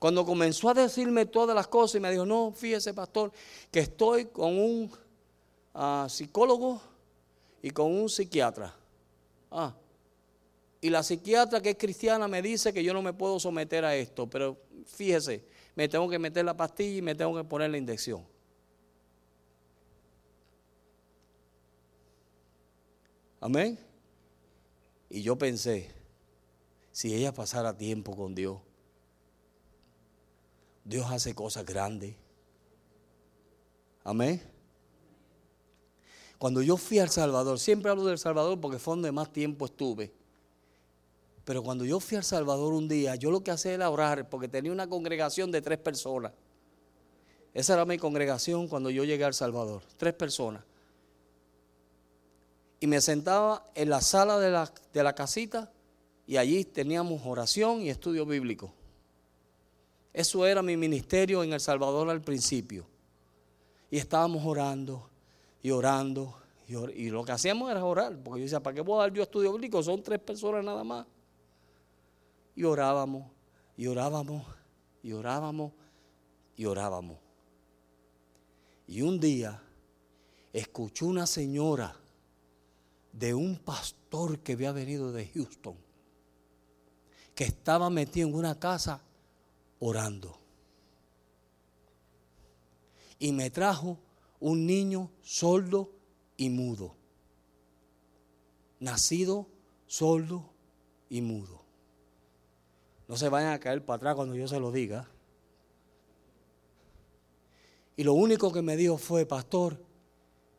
Cuando 0.00 0.24
comenzó 0.24 0.70
a 0.70 0.74
decirme 0.74 1.26
todas 1.26 1.54
las 1.54 1.68
cosas 1.68 1.96
y 1.96 2.00
me 2.00 2.10
dijo, 2.10 2.24
no, 2.24 2.52
fíjese 2.56 2.94
pastor, 2.94 3.30
que 3.70 3.80
estoy 3.80 4.24
con 4.24 4.58
un 4.58 4.90
ah, 5.74 6.06
psicólogo 6.08 6.80
y 7.60 7.68
con 7.68 7.92
un 7.92 8.08
psiquiatra. 8.08 8.74
Ah, 9.50 9.74
y 10.80 10.88
la 10.88 11.02
psiquiatra 11.02 11.60
que 11.60 11.70
es 11.70 11.76
cristiana 11.76 12.26
me 12.28 12.40
dice 12.40 12.72
que 12.72 12.82
yo 12.82 12.94
no 12.94 13.02
me 13.02 13.12
puedo 13.12 13.38
someter 13.38 13.84
a 13.84 13.94
esto, 13.94 14.26
pero 14.26 14.56
fíjese, 14.86 15.44
me 15.74 15.86
tengo 15.86 16.08
que 16.08 16.18
meter 16.18 16.46
la 16.46 16.56
pastilla 16.56 16.96
y 16.96 17.02
me 17.02 17.14
tengo 17.14 17.36
que 17.36 17.44
poner 17.44 17.70
la 17.70 17.76
inyección. 17.76 18.24
Amén. 23.38 23.78
Y 25.10 25.20
yo 25.20 25.36
pensé, 25.36 25.90
si 26.90 27.14
ella 27.14 27.34
pasara 27.34 27.76
tiempo 27.76 28.16
con 28.16 28.34
Dios, 28.34 28.60
Dios 30.90 31.06
hace 31.10 31.34
cosas 31.34 31.64
grandes. 31.64 32.16
Amén. 34.02 34.42
Cuando 36.36 36.62
yo 36.62 36.76
fui 36.76 36.98
al 36.98 37.10
Salvador, 37.10 37.60
siempre 37.60 37.92
hablo 37.92 38.04
del 38.04 38.18
Salvador 38.18 38.60
porque 38.60 38.80
fue 38.80 38.94
donde 38.94 39.12
más 39.12 39.32
tiempo 39.32 39.66
estuve. 39.66 40.12
Pero 41.44 41.62
cuando 41.62 41.84
yo 41.84 42.00
fui 42.00 42.16
al 42.16 42.24
Salvador 42.24 42.72
un 42.72 42.88
día, 42.88 43.14
yo 43.14 43.30
lo 43.30 43.44
que 43.44 43.52
hacía 43.52 43.72
era 43.72 43.88
orar 43.88 44.28
porque 44.28 44.48
tenía 44.48 44.72
una 44.72 44.88
congregación 44.88 45.52
de 45.52 45.62
tres 45.62 45.78
personas. 45.78 46.32
Esa 47.54 47.74
era 47.74 47.84
mi 47.84 47.96
congregación 47.96 48.66
cuando 48.66 48.90
yo 48.90 49.04
llegué 49.04 49.24
al 49.24 49.34
Salvador, 49.34 49.82
tres 49.96 50.14
personas 50.14 50.64
y 52.80 52.86
me 52.86 53.00
sentaba 53.00 53.64
en 53.74 53.90
la 53.90 54.00
sala 54.00 54.38
de 54.38 54.50
la, 54.50 54.72
de 54.92 55.02
la 55.04 55.14
casita 55.14 55.70
y 56.26 56.38
allí 56.38 56.64
teníamos 56.64 57.22
oración 57.24 57.82
y 57.82 57.90
estudio 57.90 58.26
bíblico. 58.26 58.72
Eso 60.12 60.46
era 60.46 60.62
mi 60.62 60.76
ministerio 60.76 61.42
en 61.42 61.52
El 61.52 61.60
Salvador 61.60 62.08
al 62.10 62.20
principio. 62.20 62.86
Y 63.90 63.98
estábamos 63.98 64.44
orando 64.44 65.08
y 65.62 65.70
orando. 65.70 66.36
Y, 66.66 67.10
lo 67.10 67.24
que 67.24 67.32
hacíamos 67.32 67.70
era 67.70 67.84
orar. 67.84 68.16
Porque 68.22 68.40
yo 68.40 68.44
decía, 68.44 68.60
¿para 68.60 68.74
qué 68.74 68.80
a 68.80 68.96
dar 68.96 69.12
yo 69.12 69.22
estudio 69.22 69.52
bíblico? 69.52 69.82
Son 69.82 70.02
tres 70.02 70.20
personas 70.20 70.64
nada 70.64 70.84
más. 70.84 71.06
Y 72.54 72.64
orábamos, 72.64 73.26
y 73.76 73.86
orábamos, 73.86 74.44
y 75.02 75.12
orábamos, 75.12 75.72
y 76.56 76.64
orábamos. 76.64 77.18
Y 78.86 79.02
un 79.02 79.18
día 79.18 79.62
escuchó 80.52 81.06
una 81.06 81.26
señora 81.26 81.94
de 83.12 83.34
un 83.34 83.56
pastor 83.56 84.40
que 84.40 84.52
había 84.52 84.72
venido 84.72 85.12
de 85.12 85.26
Houston, 85.28 85.76
que 87.34 87.44
estaba 87.44 87.88
metido 87.90 88.28
en 88.28 88.34
una 88.34 88.58
casa 88.58 89.00
orando. 89.80 90.38
Y 93.18 93.32
me 93.32 93.50
trajo 93.50 93.98
un 94.38 94.66
niño 94.66 95.10
sordo 95.22 95.90
y 96.36 96.48
mudo. 96.48 96.94
Nacido 98.78 99.48
sordo 99.86 100.48
y 101.08 101.20
mudo. 101.20 101.60
No 103.08 103.16
se 103.16 103.28
vayan 103.28 103.52
a 103.52 103.58
caer 103.58 103.84
para 103.84 103.96
atrás 103.96 104.14
cuando 104.14 104.36
yo 104.36 104.46
se 104.46 104.60
lo 104.60 104.70
diga. 104.70 105.10
Y 107.96 108.04
lo 108.04 108.14
único 108.14 108.52
que 108.52 108.62
me 108.62 108.76
dijo 108.76 108.96
fue, 108.96 109.26
pastor, 109.26 109.82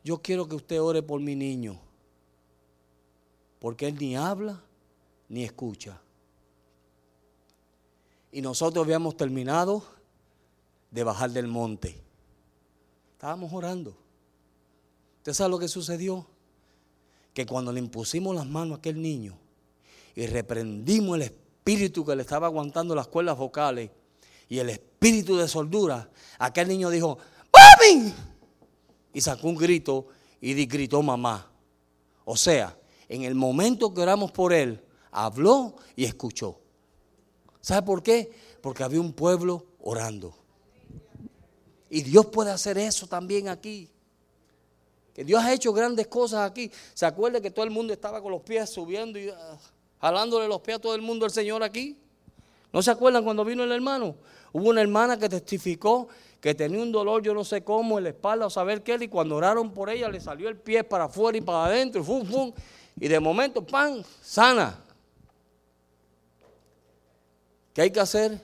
yo 0.03 0.21
quiero 0.21 0.47
que 0.47 0.55
usted 0.55 0.81
ore 0.81 1.01
por 1.01 1.21
mi 1.21 1.35
niño 1.35 1.79
porque 3.61 3.87
Él 3.87 3.95
ni 3.99 4.15
habla 4.15 4.59
ni 5.29 5.43
escucha. 5.43 6.01
Y 8.31 8.41
nosotros 8.41 8.83
habíamos 8.85 9.17
terminado 9.17 9.83
de 10.89 11.03
bajar 11.03 11.31
del 11.31 11.47
monte. 11.47 12.01
Estábamos 13.13 13.51
orando. 13.53 13.95
¿Usted 15.17 15.33
sabe 15.33 15.49
lo 15.49 15.59
que 15.59 15.67
sucedió? 15.67 16.25
Que 17.33 17.45
cuando 17.45 17.71
le 17.71 17.79
impusimos 17.79 18.35
las 18.35 18.45
manos 18.45 18.75
a 18.75 18.79
aquel 18.79 19.01
niño 19.01 19.37
y 20.15 20.25
reprendimos 20.27 21.15
el 21.15 21.23
espíritu 21.23 22.05
que 22.05 22.15
le 22.15 22.23
estaba 22.23 22.47
aguantando 22.47 22.95
las 22.95 23.07
cuerdas 23.07 23.37
vocales 23.37 23.91
y 24.49 24.59
el 24.59 24.69
espíritu 24.69 25.37
de 25.37 25.47
soldura, 25.47 26.09
aquel 26.39 26.67
niño 26.67 26.89
dijo, 26.89 27.17
¡Mami! 27.53 28.13
Y 29.13 29.21
sacó 29.21 29.47
un 29.47 29.55
grito 29.55 30.07
y 30.39 30.65
gritó 30.65 31.01
mamá. 31.01 31.51
O 32.25 32.35
sea, 32.35 32.77
en 33.07 33.23
el 33.23 33.35
momento 33.35 33.93
que 33.93 34.01
oramos 34.01 34.31
por 34.31 34.53
él, 34.53 34.83
habló 35.11 35.75
y 35.95 36.05
escuchó. 36.05 36.60
¿Sabe 37.61 37.83
por 37.83 38.03
qué? 38.03 38.31
Porque 38.61 38.83
había 38.83 38.99
un 38.99 39.13
pueblo 39.13 39.65
orando. 39.79 40.33
Y 41.89 42.01
Dios 42.03 42.27
puede 42.27 42.51
hacer 42.51 42.77
eso 42.77 43.07
también 43.07 43.47
aquí. 43.49 43.89
Que 45.13 45.23
Dios 45.23 45.43
ha 45.43 45.53
hecho 45.53 45.73
grandes 45.73 46.07
cosas 46.07 46.49
aquí. 46.49 46.71
¿Se 46.93 47.05
acuerda 47.05 47.41
que 47.41 47.51
todo 47.51 47.65
el 47.65 47.71
mundo 47.71 47.93
estaba 47.93 48.21
con 48.21 48.31
los 48.31 48.41
pies 48.41 48.69
subiendo 48.69 49.19
y 49.19 49.29
ah, 49.29 49.57
jalándole 49.99 50.47
los 50.47 50.61
pies 50.61 50.77
a 50.77 50.79
todo 50.79 50.95
el 50.95 51.01
mundo 51.01 51.25
el 51.25 51.31
Señor 51.31 51.63
aquí? 51.63 51.97
¿No 52.71 52.81
se 52.81 52.91
acuerdan 52.91 53.23
cuando 53.23 53.43
vino 53.43 53.63
el 53.63 53.71
hermano? 53.71 54.15
Hubo 54.53 54.69
una 54.69 54.81
hermana 54.81 55.17
que 55.17 55.27
testificó 55.27 56.07
que 56.41 56.55
tenía 56.55 56.81
un 56.81 56.91
dolor, 56.91 57.21
yo 57.21 57.35
no 57.35 57.45
sé 57.45 57.63
cómo, 57.63 57.99
en 57.99 58.05
la 58.05 58.09
espalda 58.09 58.47
o 58.47 58.49
saber 58.49 58.81
qué, 58.81 58.97
y 58.99 59.07
cuando 59.07 59.35
oraron 59.35 59.71
por 59.71 59.91
ella 59.91 60.09
le 60.09 60.19
salió 60.19 60.49
el 60.49 60.57
pie 60.57 60.83
para 60.83 61.03
afuera 61.03 61.37
y 61.37 61.41
para 61.41 61.65
adentro, 61.65 62.01
y 62.01 62.03
fum, 62.03 62.25
fum, 62.25 62.51
y 62.99 63.07
de 63.07 63.19
momento, 63.19 63.63
pan, 63.63 64.03
sana. 64.21 64.83
¿Qué 67.81 67.85
hay 67.85 67.91
que 67.91 67.99
hacer? 67.99 68.39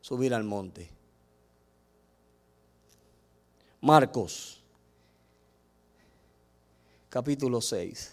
Subir 0.00 0.32
al 0.32 0.44
monte. 0.44 0.88
Marcos, 3.80 4.62
capítulo 7.08 7.60
6. 7.60 8.12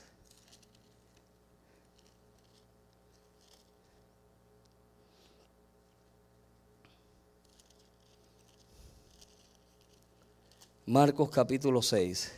Marcos 10.88 11.30
capítulo 11.30 11.80
6, 11.84 12.34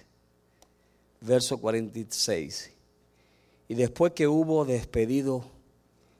verso 1.21 1.57
46. 1.59 2.73
Y 3.69 3.75
después 3.75 4.11
que 4.11 4.27
hubo 4.27 4.65
despedido, 4.65 5.45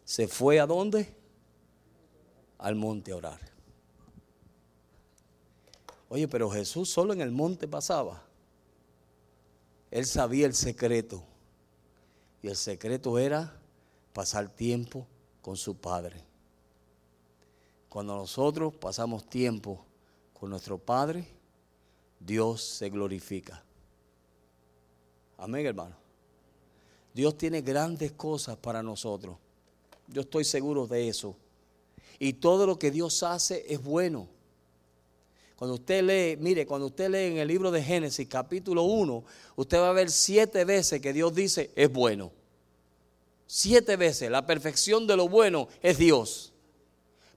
se 0.05 0.29
fue 0.29 0.61
a 0.61 0.65
dónde? 0.65 1.24
Al 2.65 2.73
monte 2.73 3.11
a 3.11 3.17
orar. 3.17 3.39
Oye, 6.09 6.27
pero 6.27 6.49
Jesús 6.49 6.89
solo 6.89 7.13
en 7.13 7.21
el 7.21 7.29
monte 7.29 7.67
pasaba. 7.67 8.23
Él 9.91 10.03
sabía 10.07 10.47
el 10.47 10.55
secreto. 10.55 11.21
Y 12.41 12.47
el 12.47 12.55
secreto 12.55 13.19
era 13.19 13.55
pasar 14.13 14.49
tiempo 14.49 15.05
con 15.43 15.55
su 15.55 15.77
Padre. 15.77 16.23
Cuando 17.87 18.15
nosotros 18.15 18.73
pasamos 18.73 19.29
tiempo 19.29 19.85
con 20.33 20.49
nuestro 20.49 20.79
Padre, 20.79 21.27
Dios 22.19 22.63
se 22.63 22.89
glorifica. 22.89 23.63
Amén, 25.37 25.67
hermano. 25.67 25.95
Dios 27.13 27.37
tiene 27.37 27.61
grandes 27.61 28.11
cosas 28.13 28.57
para 28.57 28.81
nosotros. 28.81 29.37
Yo 30.07 30.21
estoy 30.21 30.43
seguro 30.43 30.87
de 30.87 31.07
eso. 31.07 31.35
Y 32.19 32.33
todo 32.33 32.65
lo 32.65 32.79
que 32.79 32.91
Dios 32.91 33.23
hace 33.23 33.65
es 33.67 33.83
bueno. 33.83 34.27
Cuando 35.55 35.75
usted 35.75 36.03
lee, 36.03 36.37
mire, 36.41 36.65
cuando 36.65 36.87
usted 36.87 37.09
lee 37.09 37.31
en 37.31 37.37
el 37.37 37.47
libro 37.47 37.71
de 37.71 37.81
Génesis 37.81 38.27
capítulo 38.27 38.83
1, 38.83 39.23
usted 39.55 39.77
va 39.77 39.89
a 39.89 39.93
ver 39.93 40.11
siete 40.11 40.65
veces 40.65 41.01
que 41.01 41.13
Dios 41.13 41.33
dice 41.33 41.71
es 41.75 41.91
bueno. 41.91 42.31
Siete 43.47 43.95
veces. 43.95 44.29
La 44.29 44.45
perfección 44.45 45.07
de 45.07 45.15
lo 45.15 45.29
bueno 45.29 45.69
es 45.81 45.97
Dios. 45.97 46.51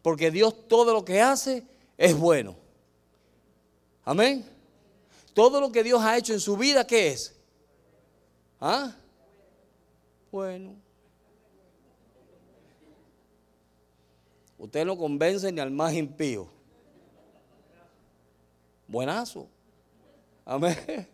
Porque 0.02 0.30
Dios 0.30 0.68
todo 0.68 0.92
lo 0.92 1.04
que 1.04 1.20
hace 1.20 1.64
es 1.96 2.16
bueno. 2.16 2.56
Amén. 4.04 4.44
Todo 5.34 5.60
lo 5.60 5.70
que 5.70 5.84
Dios 5.84 6.02
ha 6.02 6.16
hecho 6.16 6.32
en 6.32 6.40
su 6.40 6.56
vida, 6.56 6.86
¿qué 6.86 7.08
es? 7.08 7.34
¿Ah? 8.60 8.96
Bueno. 10.32 10.87
Usted 14.58 14.84
no 14.84 14.98
convence 14.98 15.50
ni 15.52 15.60
al 15.60 15.70
más 15.70 15.94
impío. 15.94 16.48
Buenazo. 18.88 19.46
Amén. 20.44 21.08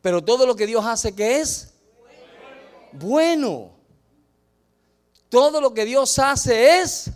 Pero 0.00 0.22
todo 0.22 0.46
lo 0.46 0.54
que 0.54 0.66
Dios 0.66 0.84
hace, 0.84 1.14
¿qué 1.14 1.40
es? 1.40 1.74
Bueno. 2.92 3.72
Todo 5.28 5.60
lo 5.60 5.74
que 5.74 5.84
Dios 5.84 6.16
hace 6.18 6.78
es 6.78 7.10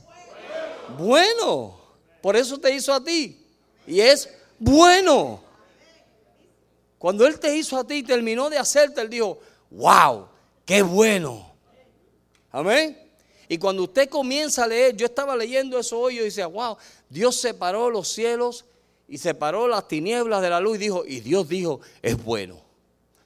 bueno. 0.97 1.79
Por 2.21 2.35
eso 2.35 2.59
te 2.59 2.75
hizo 2.75 2.93
a 2.93 3.03
ti. 3.03 3.47
Y 3.87 4.01
es 4.01 4.29
bueno. 4.59 5.41
Cuando 6.99 7.27
Él 7.27 7.39
te 7.39 7.57
hizo 7.57 7.79
a 7.79 7.87
ti 7.87 7.97
y 7.97 8.03
terminó 8.03 8.51
de 8.51 8.59
hacerte, 8.59 9.01
Él 9.01 9.09
dijo, 9.09 9.39
wow, 9.71 10.29
qué 10.65 10.83
bueno. 10.83 11.53
Amén. 12.51 13.08
Y 13.49 13.59
cuando 13.59 13.85
usted 13.85 14.09
comienza 14.09 14.65
a 14.65 14.67
leer, 14.67 14.95
yo 14.95 15.07
estaba 15.07 15.35
leyendo 15.35 15.79
eso 15.79 15.99
hoy 15.99 16.19
y 16.19 16.23
decía, 16.23 16.47
wow, 16.47 16.77
Dios 17.09 17.37
separó 17.37 17.89
los 17.89 18.09
cielos 18.09 18.67
y 19.09 19.17
separó 19.17 19.67
las 19.67 19.89
tinieblas 19.89 20.43
de 20.43 20.51
la 20.51 20.61
luz 20.61 20.77
y 20.77 20.81
dijo, 20.81 21.05
y 21.07 21.21
Dios 21.21 21.49
dijo, 21.49 21.81
es 22.03 22.23
bueno. 22.23 22.61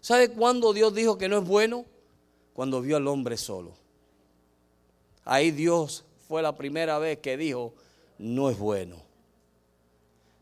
¿Sabe 0.01 0.29
cuándo 0.31 0.73
Dios 0.73 0.95
dijo 0.95 1.19
que 1.19 1.29
no 1.29 1.39
es 1.39 1.45
bueno? 1.45 1.85
Cuando 2.55 2.81
vio 2.81 2.97
al 2.97 3.09
hombre 3.09 3.37
solo. 3.37 3.73
Ahí 5.25 5.51
Dios 5.51 6.05
fue 6.29 6.41
la 6.41 6.55
primera 6.55 6.99
vez 6.99 7.19
que 7.19 7.37
dijo, 7.37 7.75
no 8.19 8.49
es 8.49 8.59
bueno. 8.59 8.97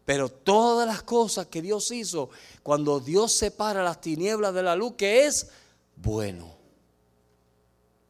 Pero 0.05 0.29
todas 0.29 0.87
las 0.87 1.03
cosas 1.03 1.47
que 1.47 1.62
Dios 1.62 1.90
hizo, 1.90 2.31
cuando 2.62 3.01
Dios 3.01 3.33
separa 3.33 3.83
las 3.83 4.01
tinieblas 4.01 4.53
de 4.53 4.62
la 4.62 4.77
luz, 4.77 4.95
que 4.95 5.25
es 5.25 5.49
bueno. 5.97 6.55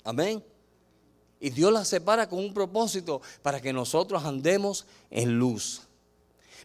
Amén. 0.02 0.42
Y 1.40 1.50
Dios 1.50 1.72
las 1.72 1.88
separa 1.88 2.28
con 2.28 2.38
un 2.38 2.52
propósito 2.52 3.22
para 3.42 3.60
que 3.60 3.72
nosotros 3.72 4.22
andemos 4.24 4.84
en 5.10 5.38
luz. 5.38 5.80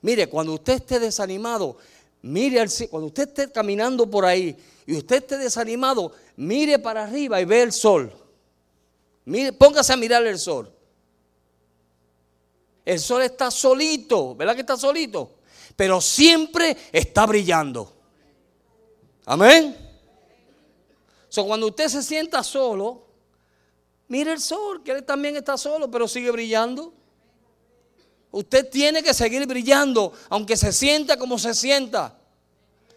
Mire, 0.02 0.28
cuando 0.28 0.54
usted 0.54 0.74
esté 0.74 1.00
desanimado, 1.00 1.78
mire 2.22 2.60
al, 2.60 2.70
cuando 2.90 3.08
usted 3.08 3.30
esté 3.30 3.52
caminando 3.52 4.10
por 4.10 4.26
ahí 4.26 4.56
y 4.86 4.98
usted 4.98 5.18
esté 5.18 5.38
desanimado, 5.38 6.12
mire 6.36 6.78
para 6.78 7.04
arriba 7.04 7.40
y 7.40 7.46
ve 7.46 7.62
el 7.62 7.72
sol. 7.72 8.14
Mire, 9.24 9.54
póngase 9.54 9.94
a 9.94 9.98
mirar 9.98 10.26
el 10.28 10.38
sol. 10.38 10.72
El 12.84 13.00
sol 13.00 13.24
está 13.24 13.50
solito, 13.50 14.36
¿verdad 14.36 14.54
que 14.54 14.62
está 14.62 14.78
solito? 14.78 15.38
Pero 15.76 16.00
siempre 16.02 16.78
está 16.92 17.26
brillando. 17.26 17.92
Amén. 19.26 19.76
So, 21.30 21.46
cuando 21.46 21.68
usted 21.68 21.88
se 21.88 22.04
sienta 22.04 22.44
solo, 22.44 23.05
mire 24.08 24.32
el 24.34 24.40
sol, 24.40 24.84
que 24.84 24.92
él 24.92 25.04
también 25.04 25.36
está 25.36 25.58
solo, 25.58 25.90
pero 25.90 26.08
sigue 26.08 26.32
brillando. 26.32 26.94
Usted 28.32 28.70
tiene 28.70 29.02
que 29.02 29.14
seguir 29.14 29.48
brillando, 29.48 30.12
aunque 30.30 30.58
se 30.58 30.74
sienta 30.74 31.18
como 31.18 31.40
se 31.40 31.54
sienta, 31.54 32.20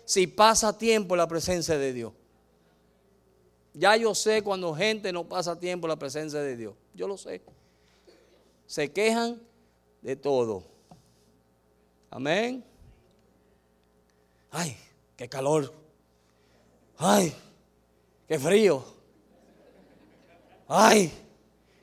si 0.05 0.27
pasa 0.27 0.77
tiempo 0.77 1.15
en 1.15 1.19
la 1.19 1.29
presencia 1.29 1.79
de 1.79 1.93
Dios. 1.93 2.13
Ya 3.75 3.97
yo 3.97 4.15
sé 4.15 4.43
cuando 4.43 4.75
gente 4.75 5.13
no 5.13 5.29
pasa 5.29 5.59
tiempo 5.59 5.87
en 5.87 5.91
la 5.91 5.97
presencia 5.97 6.41
de 6.41 6.57
Dios. 6.57 6.75
Yo 6.95 7.07
lo 7.07 7.17
sé. 7.17 7.41
Se 8.67 8.91
quejan 8.91 9.41
de 10.03 10.17
todo. 10.17 10.65
Amén. 12.11 12.65
Ay, 14.51 14.77
qué 15.17 15.29
calor. 15.29 15.73
Ay, 16.97 17.33
qué 18.27 18.39
frío. 18.39 18.98
Ay, 20.69 21.11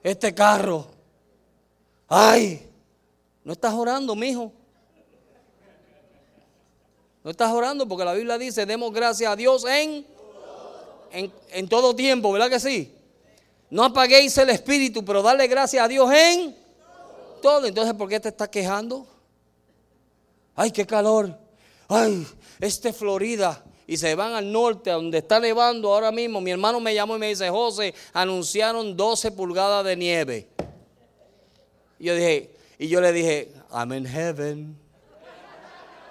este 0.04 0.34
carro. 0.34 0.86
Ay, 2.08 2.70
no 3.44 3.54
estás 3.54 3.74
orando, 3.74 4.16
mijo. 4.16 4.52
No 7.24 7.32
estás 7.32 7.52
orando 7.52 7.88
porque 7.88 8.06
la 8.06 8.14
Biblia 8.14 8.38
dice, 8.38 8.68
demos 8.68 8.94
gracias 8.94 9.32
a 9.32 9.36
Dios 9.36 9.66
en, 9.66 10.06
en, 11.12 11.34
en 11.50 11.68
todo 11.68 11.96
tiempo, 11.96 12.32
¿verdad 12.32 12.52
que 12.52 12.60
sí? 12.60 12.94
No 13.72 13.84
apaguéis 13.84 14.38
el 14.38 14.52
espíritu, 14.52 15.04
pero 15.04 15.24
darle 15.24 15.48
gracias 15.48 15.84
a 15.84 15.88
Dios 15.88 16.12
en 16.14 16.56
todo. 17.42 17.66
Entonces, 17.66 17.96
¿por 17.96 18.08
qué 18.08 18.20
te 18.20 18.30
estás 18.30 18.50
quejando? 18.50 19.08
Ay, 20.56 20.70
qué 20.70 20.86
calor. 20.86 21.36
Ay, 21.88 22.28
este 22.60 22.94
Florida. 22.94 23.64
Y 23.88 23.98
se 23.98 24.16
van 24.16 24.34
al 24.34 24.52
norte, 24.52 24.90
donde 24.90 25.20
está 25.20 25.40
nevando 25.40 25.94
ahora 25.94 26.12
mismo. 26.12 26.42
Mi 26.42 26.52
hermano 26.52 26.80
me 26.80 26.94
llamó 26.94 27.16
y 27.16 27.20
me 27.20 27.28
dice, 27.28 27.50
José, 27.50 27.94
anunciaron 28.14 28.98
12 28.98 29.32
pulgadas 29.32 29.86
de 29.86 29.96
nieve. 29.96 30.48
Y 32.00 32.06
yo 32.06 32.16
dije, 32.16 32.56
y 32.80 32.88
yo 32.88 33.00
le 33.00 33.12
dije, 33.12 33.54
I'm 33.72 33.94
in 33.94 34.06
heaven. 34.06 34.76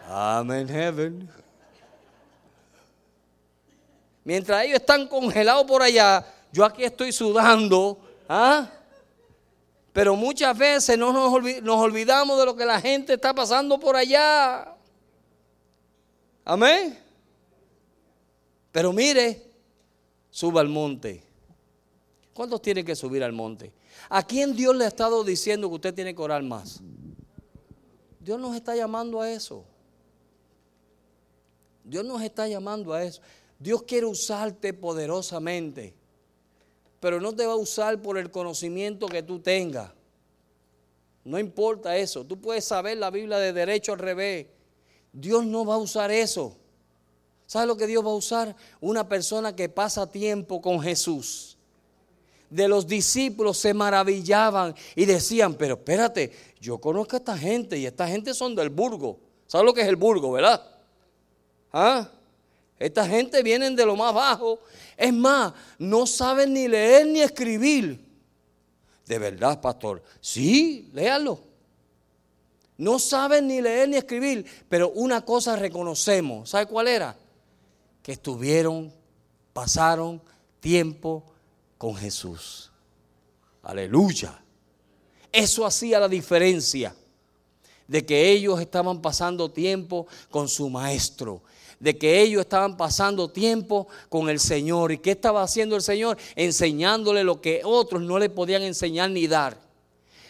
I'm 0.09 0.51
in 0.53 0.69
heaven. 0.69 1.29
Mientras 4.25 4.65
ellos 4.65 4.77
están 4.77 5.07
congelados 5.07 5.65
por 5.65 5.83
allá, 5.83 6.25
yo 6.53 6.65
aquí 6.65 6.85
estoy 6.85 7.13
sudando. 7.13 7.99
¿ah? 8.29 8.71
Pero 9.93 10.17
muchas 10.17 10.57
veces 10.57 10.99
no 10.99 11.13
nos, 11.13 11.33
olvidamos 11.79 12.39
de 12.39 12.47
lo 12.47 12.57
que 12.57 12.65
la 12.65 12.81
gente 12.81 13.15
está 13.15 13.35
pasando 13.35 13.79
por 13.79 13.95
allá. 13.95 14.75
Amén. 16.45 17.04
Pero 18.75 18.93
mire, 18.93 19.41
suba 20.29 20.61
al 20.61 20.69
monte. 20.69 21.23
¿Cuántos 22.35 22.61
tienen 22.61 22.85
que 22.85 22.97
subir 22.97 23.23
al 23.23 23.33
monte? 23.33 23.73
¿A 24.09 24.27
quién 24.27 24.57
Dios 24.57 24.75
le 24.75 24.85
ha 24.85 24.89
estado 24.89 25.23
diciendo 25.23 25.69
que 25.69 25.77
usted 25.77 25.95
tiene 25.95 26.13
que 26.13 26.21
orar 26.21 26.43
más? 26.43 26.81
Dios 28.19 28.41
nos 28.41 28.57
está 28.57 28.75
llamando 28.75 29.21
a 29.21 29.31
eso. 29.31 29.65
Dios 31.85 32.05
nos 32.05 32.21
está 32.21 32.49
llamando 32.49 32.93
a 32.93 33.05
eso. 33.05 33.23
Dios 33.61 33.85
quiere 33.85 34.07
usarte 34.07 34.75
poderosamente 34.75 35.95
pero 37.05 37.21
no 37.21 37.37
te 37.37 37.45
va 37.45 37.53
a 37.53 37.57
usar 37.57 38.01
por 38.01 38.17
el 38.17 38.31
conocimiento 38.31 39.09
que 39.09 39.23
tú 39.23 39.39
tengas. 39.39 39.93
No 41.23 41.39
importa 41.39 41.99
eso. 41.99 42.25
Tú 42.25 42.41
puedes 42.41 42.65
saber 42.65 42.97
la 42.97 43.11
Biblia 43.11 43.37
de 43.37 43.53
derecho 43.53 43.93
al 43.93 43.99
revés. 43.99 44.47
Dios 45.13 45.45
no 45.45 45.67
va 45.67 45.75
a 45.75 45.77
usar 45.77 46.11
eso. 46.11 46.57
¿Sabes 47.47 47.69
lo 47.69 47.77
que 47.77 47.87
Dios 47.87 48.05
va 48.05 48.11
a 48.11 48.15
usar? 48.15 48.57
Una 48.81 49.09
persona 49.09 49.55
que 49.55 49.69
pasa 49.69 50.07
tiempo 50.11 50.61
con 50.61 50.81
Jesús. 50.81 51.57
De 52.51 52.69
los 52.69 52.87
discípulos 52.87 53.59
se 53.59 53.75
maravillaban 53.75 54.75
y 54.95 55.05
decían, 55.05 55.55
pero 55.55 55.75
espérate, 55.75 56.33
yo 56.61 56.79
conozco 56.79 57.17
a 57.17 57.19
esta 57.19 57.37
gente 57.37 57.79
y 57.79 57.87
esta 57.87 58.07
gente 58.09 58.33
son 58.33 58.55
del 58.55 58.71
burgo. 58.71 59.19
¿Sabes 59.47 59.67
lo 59.67 59.75
que 59.75 59.83
es 59.83 59.89
el 59.89 59.97
burgo, 59.97 60.33
verdad? 60.33 60.65
¿Ah? 61.73 62.09
Esta 62.79 63.07
gente 63.07 63.43
viene 63.43 63.71
de 63.71 63.87
lo 63.87 63.97
más 63.97 64.15
bajo. 64.15 64.61
Es 64.97 65.13
más, 65.13 65.53
no 65.79 66.07
saben 66.07 66.53
ni 66.53 66.69
leer 66.69 67.07
ni 67.07 67.21
escribir. 67.21 68.05
De 69.07 69.19
verdad, 69.19 69.61
pastor. 69.61 70.03
Sí, 70.21 70.91
léalo. 70.93 71.41
No 72.77 72.99
saben 72.99 73.47
ni 73.47 73.61
leer 73.61 73.89
ni 73.89 73.97
escribir, 73.97 74.45
pero 74.69 74.91
una 74.91 75.25
cosa 75.25 75.57
reconocemos. 75.57 76.51
¿Sabe 76.51 76.67
cuál 76.67 76.89
era? 76.89 77.17
Que 78.05 78.13
estuvieron, 78.13 78.93
pasaron 79.53 80.23
tiempo 80.61 81.25
con 81.77 81.97
Jesús. 81.97 82.71
Aleluya. 83.65 84.41
Eso 85.33 85.67
hacía 85.67 85.99
la 85.99 86.09
diferencia 86.09 86.95
de 87.89 88.07
que 88.07 88.31
ellos 88.31 88.61
estaban 88.61 89.03
pasando 89.03 89.51
tiempo 89.51 90.07
con 90.31 90.47
su 90.47 90.71
maestro 90.71 91.43
de 91.85 91.99
que 91.99 92.23
ellos 92.23 92.41
estaban 92.41 92.79
pasando 92.79 93.31
tiempo 93.31 93.89
con 94.09 94.31
el 94.31 94.41
Señor. 94.41 94.91
¿Y 94.91 94.99
qué 94.99 95.11
estaba 95.11 95.43
haciendo 95.43 95.77
el 95.77 95.83
Señor? 95.83 96.17
Enseñándole 96.35 97.23
lo 97.23 97.43
que 97.43 97.61
otros 97.63 98.01
no 98.01 98.19
le 98.19 98.31
podían 98.31 98.63
enseñar 98.63 99.11
ni 99.11 99.27
dar. 99.27 99.59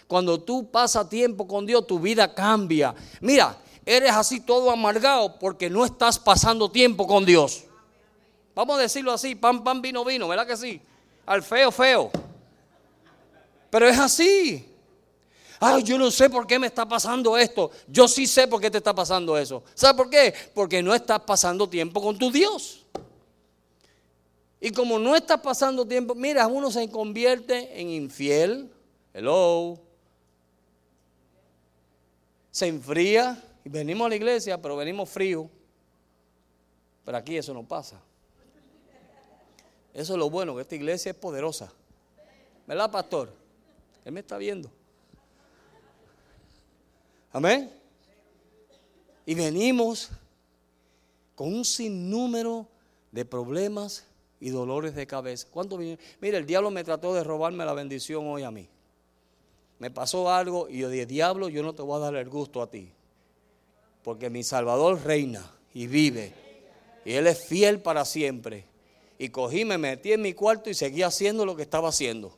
Cuando 0.08 0.40
tú 0.40 0.68
pasas 0.70 1.08
tiempo 1.08 1.46
con 1.46 1.64
Dios, 1.64 1.86
tu 1.86 2.00
vida 2.00 2.34
cambia. 2.34 2.94
Mira, 3.20 3.56
eres 3.86 4.12
así 4.12 4.40
todo 4.40 4.70
amargado 4.70 5.38
porque 5.38 5.68
no 5.68 5.84
estás 5.84 6.18
pasando 6.18 6.70
tiempo 6.70 7.06
con 7.06 7.24
Dios. 7.24 7.64
Vamos 8.54 8.78
a 8.78 8.82
decirlo 8.82 9.12
así, 9.12 9.34
pan, 9.34 9.64
pan, 9.64 9.82
vino, 9.82 10.04
vino, 10.04 10.28
¿verdad 10.28 10.46
que 10.46 10.56
sí? 10.56 10.80
Al 11.26 11.42
feo, 11.42 11.70
feo. 11.72 12.10
Pero 13.70 13.88
es 13.88 13.98
así. 13.98 14.70
Ay, 15.58 15.82
yo 15.82 15.98
no 15.98 16.10
sé 16.10 16.28
por 16.28 16.46
qué 16.46 16.58
me 16.58 16.66
está 16.66 16.86
pasando 16.86 17.36
esto. 17.36 17.70
Yo 17.88 18.06
sí 18.06 18.26
sé 18.26 18.46
por 18.46 18.60
qué 18.60 18.70
te 18.70 18.78
está 18.78 18.94
pasando 18.94 19.36
eso. 19.36 19.64
¿Sabes 19.74 19.96
por 19.96 20.10
qué? 20.10 20.34
Porque 20.54 20.82
no 20.82 20.94
estás 20.94 21.20
pasando 21.20 21.68
tiempo 21.68 22.00
con 22.00 22.18
tu 22.18 22.30
Dios. 22.30 22.84
Y 24.60 24.70
como 24.70 24.98
no 24.98 25.16
está 25.16 25.40
pasando 25.40 25.86
tiempo, 25.86 26.14
mira, 26.14 26.46
uno 26.46 26.70
se 26.70 26.88
convierte 26.88 27.80
en 27.80 27.90
infiel. 27.90 28.70
Hello. 29.12 29.78
Se 32.50 32.66
enfría 32.66 33.42
y 33.64 33.68
venimos 33.68 34.06
a 34.06 34.08
la 34.10 34.16
iglesia, 34.16 34.60
pero 34.60 34.76
venimos 34.76 35.08
frío. 35.08 35.48
Pero 37.04 37.16
aquí 37.16 37.36
eso 37.36 37.54
no 37.54 37.62
pasa. 37.66 38.00
Eso 39.92 40.12
es 40.12 40.18
lo 40.18 40.28
bueno, 40.28 40.54
que 40.54 40.62
esta 40.62 40.74
iglesia 40.74 41.10
es 41.10 41.16
poderosa. 41.16 41.72
¿Verdad, 42.66 42.90
pastor? 42.90 43.32
Él 44.04 44.12
me 44.12 44.20
está 44.20 44.36
viendo. 44.36 44.70
Amén. 47.32 47.70
Y 49.26 49.34
venimos 49.34 50.10
con 51.34 51.52
un 51.52 51.64
sinnúmero 51.64 52.66
de 53.12 53.24
problemas 53.24 54.04
y 54.40 54.50
dolores 54.50 54.94
de 54.94 55.06
cabeza. 55.06 55.48
¿Cuánto 55.50 55.78
Mira, 55.78 56.38
el 56.38 56.46
diablo 56.46 56.70
me 56.70 56.84
trató 56.84 57.14
de 57.14 57.24
robarme 57.24 57.64
la 57.64 57.72
bendición 57.72 58.26
hoy 58.26 58.42
a 58.42 58.50
mí. 58.50 58.68
Me 59.78 59.90
pasó 59.90 60.30
algo 60.30 60.68
y 60.68 60.78
yo 60.78 60.88
dije, 60.88 61.06
diablo, 61.06 61.48
yo 61.48 61.62
no 61.62 61.74
te 61.74 61.82
voy 61.82 61.96
a 61.96 62.04
dar 62.04 62.16
el 62.16 62.28
gusto 62.28 62.62
a 62.62 62.70
ti. 62.70 62.92
Porque 64.04 64.30
mi 64.30 64.44
Salvador 64.44 65.02
reina 65.02 65.50
y 65.72 65.88
vive. 65.88 66.32
Y 67.04 67.14
Él 67.14 67.26
es 67.26 67.48
fiel 67.48 67.80
para 67.80 68.04
siempre. 68.04 68.66
Y 69.18 69.30
cogí, 69.30 69.64
me 69.64 69.78
metí 69.78 70.12
en 70.12 70.22
mi 70.22 70.34
cuarto 70.34 70.70
y 70.70 70.74
seguí 70.74 71.02
haciendo 71.02 71.44
lo 71.44 71.56
que 71.56 71.62
estaba 71.62 71.88
haciendo. 71.88 72.36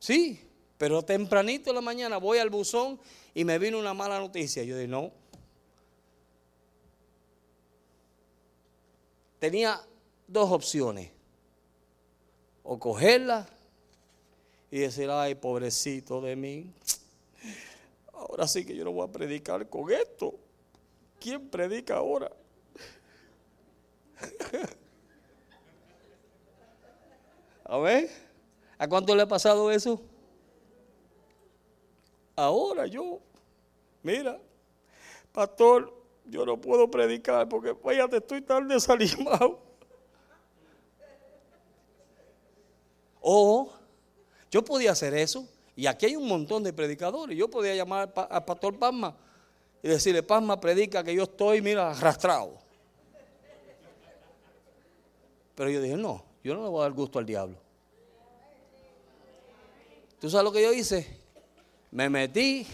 Sí, 0.00 0.40
pero 0.76 1.02
tempranito 1.02 1.70
en 1.70 1.76
la 1.76 1.82
mañana 1.82 2.16
voy 2.16 2.38
al 2.38 2.50
buzón 2.50 2.98
y 3.32 3.44
me 3.44 3.58
vino 3.58 3.78
una 3.78 3.94
mala 3.94 4.18
noticia. 4.18 4.64
Yo 4.64 4.76
dije, 4.76 4.88
no. 4.88 5.12
Tenía 9.38 9.80
dos 10.26 10.50
opciones. 10.50 11.10
O 12.62 12.78
cogerla 12.78 13.48
y 14.70 14.80
decir, 14.80 15.10
ay, 15.10 15.34
pobrecito 15.34 16.20
de 16.20 16.36
mí. 16.36 16.72
Ahora 18.20 18.46
sí 18.46 18.66
que 18.66 18.76
yo 18.76 18.84
no 18.84 18.92
voy 18.92 19.08
a 19.08 19.10
predicar 19.10 19.66
con 19.68 19.90
esto. 19.90 20.34
¿Quién 21.18 21.48
predica 21.48 21.96
ahora? 21.96 22.30
A 27.64 27.78
ver, 27.78 28.10
¿a 28.78 28.88
cuánto 28.88 29.14
le 29.14 29.22
ha 29.22 29.28
pasado 29.28 29.70
eso? 29.70 30.02
Ahora 32.34 32.86
yo, 32.86 33.20
mira, 34.02 34.40
pastor, 35.32 35.94
yo 36.26 36.44
no 36.44 36.60
puedo 36.60 36.90
predicar 36.90 37.48
porque 37.48 37.72
te 38.08 38.16
estoy 38.16 38.42
tan 38.42 38.66
desanimado. 38.66 39.60
O 43.20 43.72
yo 44.50 44.64
podía 44.64 44.90
hacer 44.90 45.14
eso, 45.14 45.48
y 45.80 45.86
aquí 45.86 46.04
hay 46.04 46.14
un 46.14 46.28
montón 46.28 46.62
de 46.62 46.74
predicadores. 46.74 47.34
Yo 47.34 47.48
podía 47.48 47.74
llamar 47.74 48.12
al 48.14 48.44
pastor 48.44 48.78
Pasma 48.78 49.16
y 49.82 49.88
decirle, 49.88 50.22
Pasma, 50.22 50.60
predica 50.60 51.02
que 51.02 51.14
yo 51.14 51.22
estoy, 51.22 51.62
mira, 51.62 51.92
arrastrado. 51.92 52.58
Pero 55.54 55.70
yo 55.70 55.80
dije, 55.80 55.96
no, 55.96 56.22
yo 56.44 56.54
no 56.54 56.64
le 56.64 56.68
voy 56.68 56.80
a 56.80 56.82
dar 56.82 56.92
gusto 56.92 57.18
al 57.18 57.24
diablo. 57.24 57.56
¿Tú 60.20 60.28
sabes 60.28 60.44
lo 60.44 60.52
que 60.52 60.62
yo 60.62 60.70
hice? 60.70 61.18
me 61.92 62.10
metí 62.10 62.66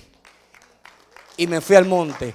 y 1.37 1.47
me 1.47 1.61
fui 1.61 1.77
al 1.77 1.85
monte. 1.85 2.35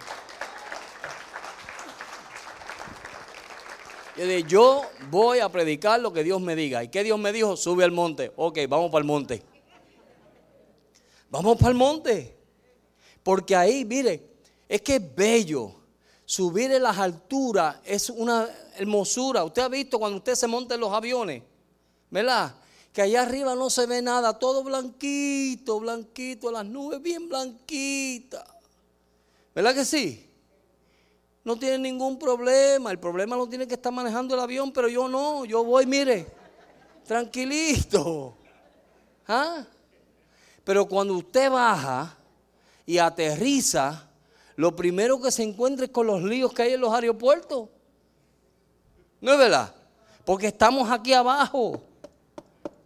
Yo 4.16 4.26
dije, 4.26 4.44
yo 4.44 4.84
voy 5.10 5.40
a 5.40 5.50
predicar 5.50 6.00
lo 6.00 6.14
que 6.14 6.24
Dios 6.24 6.40
me 6.40 6.56
diga. 6.56 6.82
¿Y 6.82 6.88
qué 6.88 7.04
Dios 7.04 7.20
me 7.20 7.34
dijo? 7.34 7.58
Sube 7.58 7.84
al 7.84 7.92
monte. 7.92 8.32
Ok, 8.38 8.60
vamos 8.70 8.90
para 8.90 9.02
el 9.02 9.06
monte. 9.06 9.51
Vamos 11.32 11.58
para 11.58 11.70
el 11.70 11.76
monte. 11.76 12.38
Porque 13.24 13.56
ahí, 13.56 13.84
mire, 13.84 14.36
es 14.70 14.82
que 14.82 14.98
es 14.98 15.16
bello. 15.16 15.74
Subir 16.26 16.72
en 16.72 16.84
las 16.84 16.98
alturas 17.00 17.78
es 17.84 18.12
una 18.12 18.48
hermosura. 18.76 19.44
Usted 19.44 19.64
ha 19.64 19.68
visto 19.68 19.98
cuando 19.98 20.20
usted 20.20 20.36
se 20.36 20.46
monta 20.46 20.76
en 20.76 20.82
los 20.82 20.94
aviones, 20.94 21.42
¿verdad? 22.12 22.56
que 22.94 23.02
allá 23.02 23.22
arriba 23.22 23.56
no 23.56 23.70
se 23.70 23.86
ve 23.86 24.02
nada, 24.02 24.38
todo 24.38 24.64
blanquito, 24.64 25.80
blanquito, 25.80 26.52
las 26.52 26.66
nubes 26.66 27.02
bien 27.02 27.30
blanquitas. 27.30 28.44
¿Verdad 29.56 29.74
que 29.74 29.86
sí? 29.86 30.30
No 31.44 31.58
tiene 31.58 31.78
ningún 31.80 32.20
problema, 32.20 32.92
el 32.92 33.00
problema 33.00 33.36
lo 33.36 33.48
tiene 33.48 33.68
que 33.68 33.76
estar 33.76 33.92
manejando 33.92 34.36
el 34.36 34.42
avión, 34.42 34.72
pero 34.72 34.88
yo 34.88 35.08
no, 35.08 35.46
yo 35.46 35.64
voy, 35.64 35.86
mire, 35.86 36.28
tranquilito. 37.06 38.36
¿Ah? 39.28 39.66
Pero 40.64 40.86
cuando 40.86 41.16
usted 41.16 41.50
baja 41.50 42.18
y 42.86 42.98
aterriza, 42.98 44.08
lo 44.56 44.76
primero 44.76 45.20
que 45.22 45.32
se 45.32 45.44
encuentra 45.44 45.86
es 45.86 45.92
con 45.92 46.08
los 46.08 46.22
líos 46.22 46.54
que 46.54 46.64
hay 46.64 46.74
en 46.74 46.82
los 46.82 46.94
aeropuertos. 46.94 47.70
¿No 49.20 49.34
es 49.34 49.38
verdad? 49.38 49.74
Porque 50.26 50.48
estamos 50.48 50.90
aquí 50.90 51.14
abajo. 51.14 51.82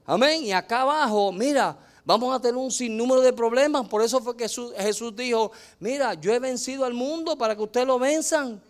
Amén. 0.06 0.44
Y 0.44 0.52
acá 0.52 0.82
abajo, 0.82 1.32
mira, 1.32 1.78
vamos 2.04 2.34
a 2.34 2.40
tener 2.40 2.56
un 2.56 2.72
sinnúmero 2.72 3.22
de 3.22 3.34
problemas. 3.34 3.88
Por 3.88 4.02
eso 4.02 4.22
fue 4.22 4.38
que 4.38 4.48
Jesús 4.48 5.16
dijo, 5.16 5.52
mira, 5.80 6.14
yo 6.14 6.34
he 6.34 6.40
vencido 6.40 6.86
al 6.86 6.94
mundo 6.94 7.38
para 7.38 7.56
que 7.56 7.64
ustedes 7.64 7.88
lo 7.88 8.00
venzan. 8.00 8.62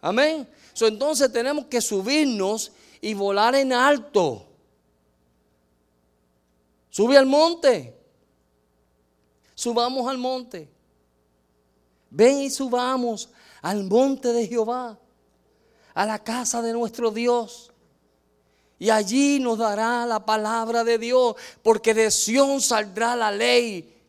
Amén. 0.00 0.48
entonces 0.80 1.32
tenemos 1.32 1.66
que 1.66 1.80
subirnos 1.80 2.72
y 3.00 3.14
volar 3.14 3.54
en 3.54 3.72
alto. 3.72 4.44
Sube 6.90 7.16
al 7.16 7.26
monte. 7.26 7.97
Subamos 9.58 10.08
al 10.08 10.18
monte. 10.18 10.68
Ven 12.10 12.42
y 12.42 12.48
subamos 12.48 13.28
al 13.60 13.82
monte 13.82 14.32
de 14.32 14.46
Jehová, 14.46 14.96
a 15.94 16.06
la 16.06 16.22
casa 16.22 16.62
de 16.62 16.72
nuestro 16.72 17.10
Dios. 17.10 17.72
Y 18.78 18.88
allí 18.88 19.40
nos 19.40 19.58
dará 19.58 20.06
la 20.06 20.24
palabra 20.24 20.84
de 20.84 20.96
Dios, 20.96 21.34
porque 21.60 21.92
de 21.92 22.12
Sión 22.12 22.60
saldrá 22.60 23.16
la 23.16 23.32
ley. 23.32 24.00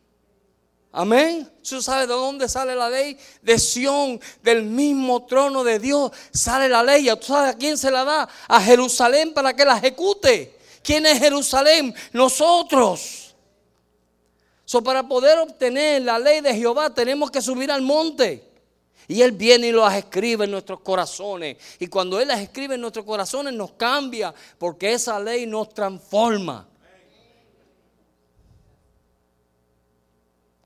Amén. 0.92 1.50
¿Usted 1.60 1.80
sabe 1.80 2.06
de 2.06 2.14
dónde 2.14 2.48
sale 2.48 2.76
la 2.76 2.88
ley? 2.88 3.18
De 3.42 3.58
Sión, 3.58 4.20
del 4.44 4.62
mismo 4.62 5.26
trono 5.26 5.64
de 5.64 5.80
Dios, 5.80 6.12
sale 6.32 6.68
la 6.68 6.84
ley. 6.84 7.08
¿Tú 7.18 7.26
sabes 7.26 7.56
a 7.56 7.58
quién 7.58 7.76
se 7.76 7.90
la 7.90 8.04
da? 8.04 8.28
A 8.46 8.60
Jerusalén 8.60 9.34
para 9.34 9.52
que 9.56 9.64
la 9.64 9.78
ejecute. 9.78 10.56
¿Quién 10.84 11.06
es 11.06 11.18
Jerusalén? 11.18 11.92
Nosotros. 12.12 13.19
So, 14.70 14.84
para 14.84 15.02
poder 15.02 15.36
obtener 15.40 16.02
la 16.02 16.16
ley 16.16 16.40
de 16.40 16.54
Jehová 16.54 16.94
tenemos 16.94 17.28
que 17.28 17.42
subir 17.42 17.72
al 17.72 17.82
monte. 17.82 18.52
Y 19.08 19.20
Él 19.20 19.32
viene 19.32 19.66
y 19.66 19.72
las 19.72 19.96
escribe 19.96 20.44
en 20.44 20.52
nuestros 20.52 20.78
corazones. 20.78 21.56
Y 21.80 21.88
cuando 21.88 22.20
Él 22.20 22.28
las 22.28 22.38
escribe 22.38 22.76
en 22.76 22.80
nuestros 22.80 23.04
corazones 23.04 23.52
nos 23.52 23.72
cambia 23.72 24.32
porque 24.58 24.92
esa 24.92 25.18
ley 25.18 25.44
nos 25.44 25.74
transforma. 25.74 26.68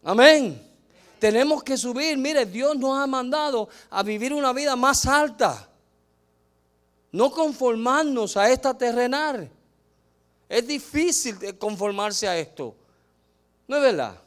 Amén. 0.02 0.70
Tenemos 1.18 1.62
que 1.62 1.78
subir. 1.78 2.18
Mire, 2.18 2.44
Dios 2.44 2.76
nos 2.76 2.98
ha 2.98 3.06
mandado 3.06 3.70
a 3.88 4.02
vivir 4.02 4.34
una 4.34 4.52
vida 4.52 4.76
más 4.76 5.06
alta. 5.06 5.66
No 7.10 7.30
conformarnos 7.30 8.36
a 8.36 8.50
esta 8.50 8.76
terrenal. 8.76 9.50
Es 10.46 10.66
difícil 10.66 11.56
conformarse 11.56 12.28
a 12.28 12.36
esto. 12.36 12.76
¿No 13.66 13.76
es 13.76 13.82
verdad? 13.82 14.20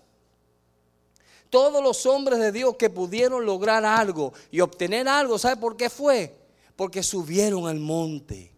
Todos 1.49 1.81
los 1.81 2.05
hombres 2.05 2.39
de 2.39 2.51
Dios 2.51 2.75
que 2.75 2.89
pudieron 2.89 3.45
lograr 3.45 3.85
algo 3.85 4.33
y 4.51 4.59
obtener 4.59 5.07
algo, 5.07 5.39
¿sabe 5.39 5.57
por 5.57 5.77
qué 5.77 5.89
fue? 5.89 6.35
Porque 6.75 7.01
subieron 7.03 7.67
al 7.67 7.79
monte, 7.79 8.51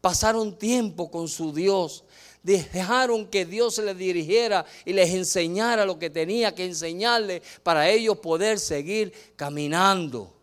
pasaron 0.00 0.58
tiempo 0.58 1.10
con 1.10 1.28
su 1.28 1.52
Dios, 1.52 2.04
dejaron 2.42 3.26
que 3.26 3.44
Dios 3.44 3.78
les 3.78 3.96
dirigiera 3.96 4.64
y 4.84 4.92
les 4.92 5.10
enseñara 5.10 5.84
lo 5.84 5.98
que 5.98 6.10
tenía 6.10 6.54
que 6.54 6.64
enseñarles 6.64 7.42
para 7.62 7.88
ellos 7.88 8.18
poder 8.18 8.58
seguir 8.58 9.12
caminando. 9.36 10.34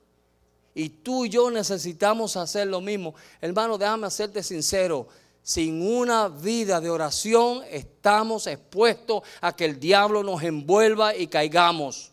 Y 0.73 0.89
tú 0.89 1.25
y 1.25 1.29
yo 1.29 1.49
necesitamos 1.49 2.35
hacer 2.35 2.67
lo 2.67 2.81
mismo. 2.81 3.15
Hermano, 3.39 3.77
déjame 3.77 4.07
hacerte 4.07 4.43
sincero 4.43 5.07
sin 5.45 5.87
una 5.87 6.27
vida 6.27 6.81
de 6.81 6.89
oración 6.89 7.61
estamos 7.69 8.47
expuestos 8.47 9.21
a 9.41 9.55
que 9.55 9.65
el 9.65 9.79
diablo 9.79 10.23
nos 10.23 10.41
envuelva 10.41 11.15
y 11.15 11.27
caigamos. 11.27 12.11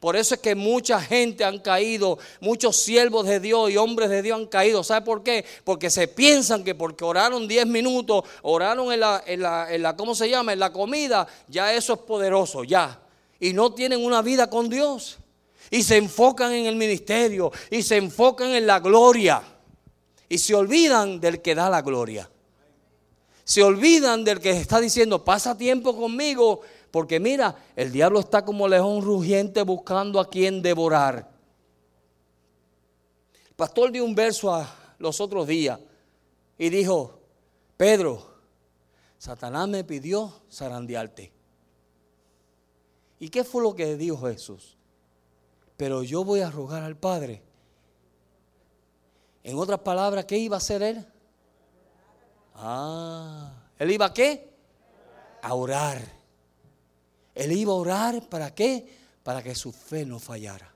Por 0.00 0.16
eso 0.16 0.34
es 0.34 0.40
que 0.40 0.54
mucha 0.54 1.02
gente 1.02 1.44
han 1.44 1.58
caído, 1.58 2.18
muchos 2.40 2.76
siervos 2.76 3.26
de 3.26 3.40
Dios 3.40 3.70
y 3.70 3.76
hombres 3.76 4.08
de 4.08 4.22
Dios 4.22 4.38
han 4.38 4.46
caído. 4.46 4.82
¿Sabe 4.82 5.04
por 5.04 5.22
qué? 5.22 5.44
Porque 5.64 5.90
se 5.90 6.08
piensan 6.08 6.64
que 6.64 6.74
porque 6.74 7.04
oraron 7.04 7.46
10 7.46 7.66
minutos, 7.66 8.24
oraron 8.40 8.90
en 8.90 9.00
la, 9.00 9.22
en 9.26 9.42
la, 9.42 9.70
en 9.70 9.82
la, 9.82 9.94
¿cómo 9.94 10.14
se 10.14 10.30
llama? 10.30 10.54
En 10.54 10.60
la 10.60 10.72
comida, 10.72 11.28
ya 11.46 11.74
eso 11.74 11.92
es 11.92 11.98
poderoso, 11.98 12.64
ya. 12.64 12.98
Y 13.38 13.52
no 13.52 13.74
tienen 13.74 14.02
una 14.02 14.22
vida 14.22 14.48
con 14.48 14.70
Dios. 14.70 15.18
Y 15.70 15.82
se 15.82 15.98
enfocan 15.98 16.52
en 16.52 16.64
el 16.64 16.76
ministerio 16.76 17.52
y 17.70 17.82
se 17.82 17.98
enfocan 17.98 18.52
en 18.52 18.66
la 18.66 18.80
gloria 18.80 19.42
Y 20.28 20.38
se 20.38 20.54
olvidan 20.54 21.20
del 21.20 21.40
que 21.40 21.54
da 21.54 21.70
la 21.70 21.82
gloria. 21.82 22.30
Se 23.44 23.62
olvidan 23.62 24.24
del 24.24 24.40
que 24.40 24.50
está 24.50 24.78
diciendo, 24.78 25.24
pasa 25.24 25.56
tiempo 25.56 25.96
conmigo, 25.96 26.60
porque 26.90 27.18
mira, 27.18 27.56
el 27.76 27.90
diablo 27.90 28.20
está 28.20 28.44
como 28.44 28.68
león 28.68 29.02
rugiente 29.02 29.62
buscando 29.62 30.20
a 30.20 30.28
quien 30.28 30.60
devorar. 30.60 31.30
El 33.48 33.54
pastor 33.54 33.90
dio 33.90 34.04
un 34.04 34.14
verso 34.14 34.54
a 34.54 34.94
los 34.98 35.20
otros 35.20 35.46
días 35.46 35.80
y 36.58 36.68
dijo, 36.68 37.18
Pedro, 37.76 38.26
Satanás 39.16 39.66
me 39.68 39.82
pidió 39.82 40.32
zarandearte. 40.52 41.32
¿Y 43.20 43.30
qué 43.30 43.44
fue 43.44 43.62
lo 43.62 43.74
que 43.74 43.96
dijo 43.96 44.28
Jesús? 44.28 44.76
Pero 45.76 46.02
yo 46.02 46.24
voy 46.24 46.40
a 46.40 46.50
rogar 46.50 46.82
al 46.82 46.96
Padre. 46.96 47.42
En 49.42 49.56
otras 49.58 49.80
palabras, 49.80 50.24
¿qué 50.24 50.36
iba 50.38 50.56
a 50.56 50.58
hacer 50.58 50.82
él? 50.82 51.06
Ah, 52.54 53.52
él 53.78 53.90
iba 53.90 54.06
a 54.06 54.14
qué? 54.14 54.52
A 55.42 55.54
orar. 55.54 56.02
Él 57.34 57.52
iba 57.52 57.72
a 57.72 57.76
orar 57.76 58.28
para 58.28 58.54
qué? 58.54 58.98
Para 59.22 59.42
que 59.42 59.54
su 59.54 59.72
fe 59.72 60.04
no 60.04 60.18
fallara. 60.18 60.72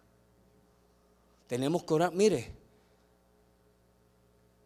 Tenemos 1.48 1.82
que 1.82 1.94
orar. 1.94 2.12
Mire, 2.12 2.52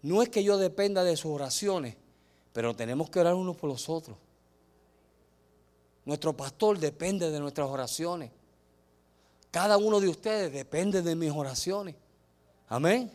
no 0.02 0.22
es 0.22 0.28
que 0.28 0.44
yo 0.44 0.58
dependa 0.58 1.02
de 1.02 1.16
sus 1.16 1.32
oraciones, 1.32 1.96
pero 2.52 2.76
tenemos 2.76 3.10
que 3.10 3.20
orar 3.20 3.34
unos 3.34 3.56
por 3.56 3.70
los 3.70 3.88
otros. 3.88 4.16
Nuestro 6.04 6.36
pastor 6.36 6.78
depende 6.78 7.30
de 7.30 7.40
nuestras 7.40 7.68
oraciones. 7.68 8.30
Cada 9.50 9.78
uno 9.78 9.98
de 9.98 10.08
ustedes 10.08 10.52
depende 10.52 11.02
de 11.02 11.16
mis 11.16 11.32
oraciones. 11.32 11.96
Amén. 12.68 13.10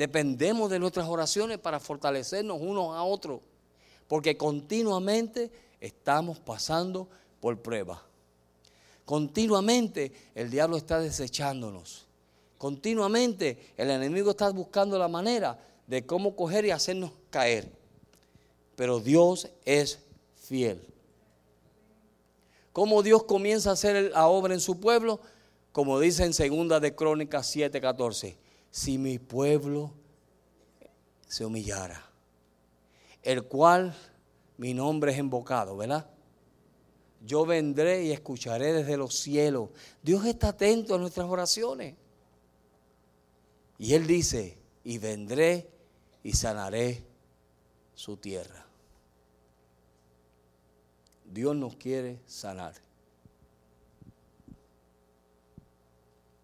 Dependemos 0.00 0.70
de 0.70 0.78
nuestras 0.78 1.06
oraciones 1.06 1.58
para 1.58 1.78
fortalecernos 1.78 2.58
unos 2.58 2.96
a 2.96 3.02
otros. 3.02 3.42
Porque 4.08 4.34
continuamente 4.34 5.50
estamos 5.78 6.40
pasando 6.40 7.06
por 7.38 7.60
prueba. 7.60 8.02
Continuamente 9.04 10.10
el 10.34 10.50
diablo 10.50 10.78
está 10.78 11.00
desechándonos. 11.00 12.06
Continuamente 12.56 13.74
el 13.76 13.90
enemigo 13.90 14.30
está 14.30 14.48
buscando 14.48 14.98
la 14.98 15.06
manera 15.06 15.62
de 15.86 16.06
cómo 16.06 16.34
coger 16.34 16.64
y 16.64 16.70
hacernos 16.70 17.12
caer. 17.28 17.70
Pero 18.76 19.00
Dios 19.00 19.50
es 19.66 19.98
fiel. 20.34 20.80
¿Cómo 22.72 23.02
Dios 23.02 23.24
comienza 23.24 23.68
a 23.68 23.74
hacer 23.74 24.12
la 24.12 24.28
obra 24.28 24.54
en 24.54 24.60
su 24.60 24.80
pueblo? 24.80 25.20
Como 25.72 26.00
dice 26.00 26.24
en 26.24 26.32
segunda 26.32 26.80
de 26.80 26.94
Crónicas 26.94 27.54
7:14, 27.54 28.38
si 28.70 28.98
mi 28.98 29.18
pueblo 29.18 29.92
se 31.26 31.44
humillara, 31.44 32.02
el 33.22 33.44
cual 33.44 33.94
mi 34.56 34.74
nombre 34.74 35.12
es 35.12 35.18
invocado, 35.18 35.76
¿verdad? 35.76 36.08
Yo 37.22 37.44
vendré 37.44 38.04
y 38.04 38.12
escucharé 38.12 38.72
desde 38.72 38.96
los 38.96 39.14
cielos. 39.18 39.70
Dios 40.02 40.24
está 40.24 40.48
atento 40.48 40.94
a 40.94 40.98
nuestras 40.98 41.28
oraciones. 41.28 41.94
Y 43.78 43.94
Él 43.94 44.06
dice, 44.06 44.58
y 44.84 44.98
vendré 44.98 45.70
y 46.22 46.32
sanaré 46.32 47.04
su 47.94 48.16
tierra. 48.16 48.66
Dios 51.24 51.54
nos 51.54 51.76
quiere 51.76 52.20
sanar. 52.26 52.74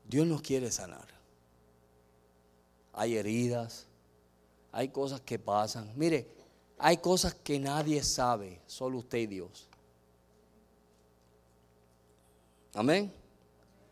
Dios 0.08 0.26
nos 0.26 0.42
quiere 0.42 0.70
sanar. 0.70 1.15
Hay 2.96 3.16
heridas, 3.16 3.86
hay 4.72 4.88
cosas 4.88 5.20
que 5.20 5.38
pasan. 5.38 5.92
Mire, 5.94 6.26
hay 6.78 6.96
cosas 6.96 7.34
que 7.34 7.60
nadie 7.60 8.02
sabe, 8.02 8.60
solo 8.66 8.98
usted 8.98 9.18
y 9.18 9.26
Dios. 9.26 9.68
Amén. 12.74 13.12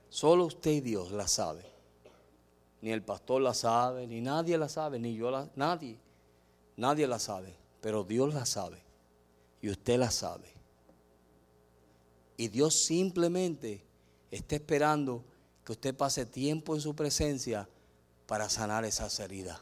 Solo 0.09 0.47
usted 0.47 0.71
y 0.71 0.81
Dios 0.81 1.13
la 1.13 1.29
sabe. 1.29 1.65
Ni 2.81 2.91
el 2.91 3.03
pastor 3.03 3.41
la 3.41 3.55
sabe, 3.55 4.07
ni 4.07 4.21
nadie 4.21 4.59
la 4.59 4.69
sabe, 4.69 4.99
ni 4.99 5.15
yo 5.15 5.31
la, 5.31 5.49
nadie. 5.55 5.99
Nadie 6.77 7.07
la 7.07 7.19
sabe, 7.19 7.55
pero 7.81 8.05
Dios 8.05 8.35
la 8.35 8.47
sabe. 8.47 8.83
Y 9.61 9.71
usted 9.71 9.99
la 9.99 10.11
sabe. 10.11 10.49
Y 12.37 12.49
Dios 12.49 12.75
simplemente 12.75 13.83
está 14.31 14.57
esperando 14.57 15.25
que 15.65 15.73
usted 15.73 15.95
pase 15.95 16.27
tiempo 16.27 16.75
en 16.75 16.81
su 16.81 16.95
presencia 16.95 17.69
para 18.27 18.49
sanar 18.49 18.85
esas 18.85 19.19
heridas. 19.21 19.61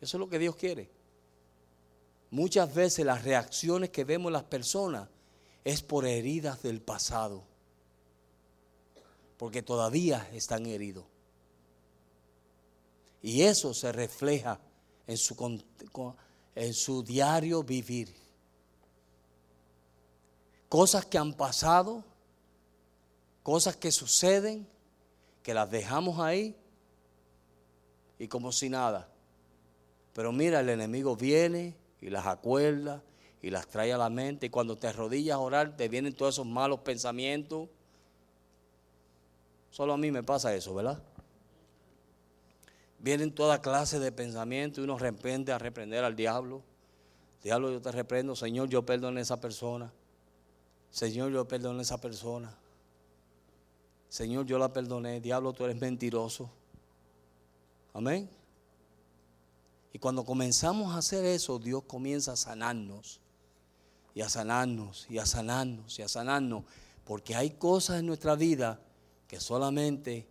Eso 0.00 0.16
es 0.16 0.20
lo 0.20 0.28
que 0.28 0.38
Dios 0.38 0.56
quiere. 0.56 0.90
Muchas 2.30 2.72
veces 2.72 3.04
las 3.04 3.24
reacciones 3.24 3.90
que 3.90 4.04
vemos 4.04 4.30
las 4.32 4.44
personas 4.44 5.08
es 5.64 5.82
por 5.82 6.06
heridas 6.06 6.62
del 6.62 6.80
pasado. 6.80 7.44
Porque 9.36 9.62
todavía 9.62 10.28
están 10.32 10.66
heridos. 10.66 11.04
Y 13.22 13.42
eso 13.42 13.74
se 13.74 13.92
refleja 13.92 14.58
en 15.06 15.16
su, 15.18 15.62
en 16.54 16.74
su 16.74 17.02
diario 17.02 17.62
vivir 17.62 18.14
cosas 20.70 21.04
que 21.04 21.18
han 21.18 21.34
pasado, 21.34 22.04
cosas 23.42 23.76
que 23.76 23.90
suceden, 23.90 24.66
que 25.42 25.54
las 25.54 25.70
dejamos 25.70 26.18
ahí 26.20 26.56
y 28.18 28.28
como 28.28 28.52
si 28.52 28.68
nada. 28.68 29.08
Pero 30.12 30.32
mira, 30.32 30.60
el 30.60 30.68
enemigo 30.68 31.16
viene 31.16 31.76
y 32.00 32.10
las 32.10 32.26
acuerda 32.26 33.02
y 33.42 33.50
las 33.50 33.66
trae 33.66 33.92
a 33.92 33.98
la 33.98 34.10
mente 34.10 34.46
y 34.46 34.50
cuando 34.50 34.76
te 34.76 34.86
arrodillas 34.86 35.36
a 35.36 35.38
orar 35.38 35.76
te 35.76 35.88
vienen 35.88 36.14
todos 36.14 36.34
esos 36.34 36.46
malos 36.46 36.80
pensamientos. 36.80 37.68
Solo 39.70 39.94
a 39.94 39.96
mí 39.96 40.10
me 40.10 40.22
pasa 40.22 40.54
eso, 40.54 40.74
¿verdad? 40.74 41.02
Vienen 42.98 43.34
toda 43.34 43.62
clase 43.62 43.98
de 43.98 44.12
pensamientos 44.12 44.78
y 44.78 44.82
uno 44.82 44.98
repente 44.98 45.52
a 45.52 45.58
reprender 45.58 46.04
al 46.04 46.16
diablo. 46.16 46.62
Diablo, 47.42 47.70
yo 47.70 47.80
te 47.80 47.90
reprendo, 47.90 48.36
Señor, 48.36 48.68
yo 48.68 48.84
perdono 48.84 49.18
a 49.18 49.22
esa 49.22 49.40
persona. 49.40 49.90
Señor, 50.90 51.32
yo 51.32 51.48
perdoné 51.48 51.78
a 51.78 51.82
esa 51.82 51.98
persona. 51.98 52.54
Señor, 54.10 54.44
yo 54.44 54.58
la 54.58 54.72
perdoné. 54.72 55.20
Diablo, 55.20 55.52
tú 55.52 55.64
eres 55.64 55.80
mentiroso. 55.80 56.50
Amén. 57.94 58.28
Y 59.92 59.98
cuando 60.00 60.24
comenzamos 60.24 60.92
a 60.92 60.98
hacer 60.98 61.24
eso, 61.24 61.60
Dios 61.60 61.84
comienza 61.84 62.32
a 62.32 62.36
sanarnos. 62.36 63.20
Y 64.12 64.22
a 64.22 64.28
sanarnos, 64.28 65.06
y 65.08 65.18
a 65.18 65.26
sanarnos, 65.26 65.96
y 65.98 66.02
a 66.02 66.08
sanarnos. 66.08 66.64
Porque 67.04 67.36
hay 67.36 67.50
cosas 67.50 68.00
en 68.00 68.06
nuestra 68.06 68.34
vida 68.34 68.80
que 69.28 69.38
solamente 69.38 70.26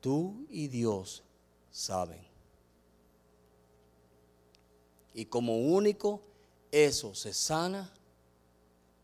tú 0.00 0.44
y 0.50 0.66
Dios 0.66 1.22
saben. 1.70 2.26
Y 5.14 5.26
como 5.26 5.58
único, 5.58 6.22
eso 6.72 7.14
se 7.14 7.32
sana 7.32 7.92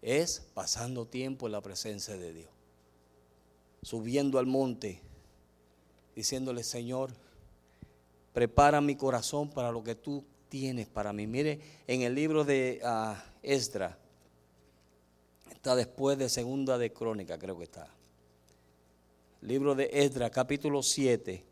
es 0.02 0.40
pasando 0.54 1.06
tiempo 1.06 1.46
en 1.46 1.52
la 1.52 1.60
presencia 1.60 2.16
de 2.16 2.32
Dios. 2.32 2.57
Subiendo 3.82 4.38
al 4.38 4.46
monte, 4.46 5.00
diciéndole, 6.14 6.62
Señor, 6.62 7.10
prepara 8.32 8.80
mi 8.80 8.96
corazón 8.96 9.50
para 9.50 9.72
lo 9.72 9.82
que 9.82 9.94
tú 9.94 10.24
tienes 10.48 10.86
para 10.88 11.12
mí. 11.12 11.26
Mire, 11.26 11.60
en 11.86 12.02
el 12.02 12.14
libro 12.14 12.44
de 12.44 12.80
uh, 12.82 13.14
Esdra, 13.42 13.98
está 15.50 15.74
después 15.76 16.18
de 16.18 16.28
segunda 16.28 16.78
de 16.78 16.92
crónica, 16.92 17.38
creo 17.38 17.58
que 17.58 17.64
está. 17.64 17.88
Libro 19.40 19.74
de 19.74 19.90
Esdra, 19.92 20.30
capítulo 20.30 20.82
7, 20.82 21.44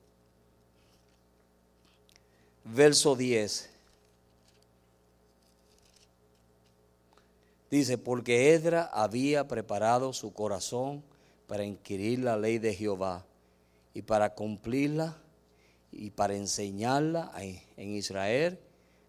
verso 2.64 3.14
10. 3.14 3.70
Dice, 7.70 7.98
porque 7.98 8.52
Edra 8.54 8.90
había 8.92 9.46
preparado 9.48 10.12
su 10.12 10.32
corazón 10.32 11.02
para 11.46 11.64
inquirir 11.64 12.20
la 12.20 12.36
ley 12.36 12.58
de 12.58 12.74
Jehová 12.74 13.24
y 13.94 14.02
para 14.02 14.34
cumplirla 14.34 15.16
y 15.92 16.10
para 16.10 16.34
enseñarla 16.34 17.32
en 17.76 17.94
Israel 17.94 18.58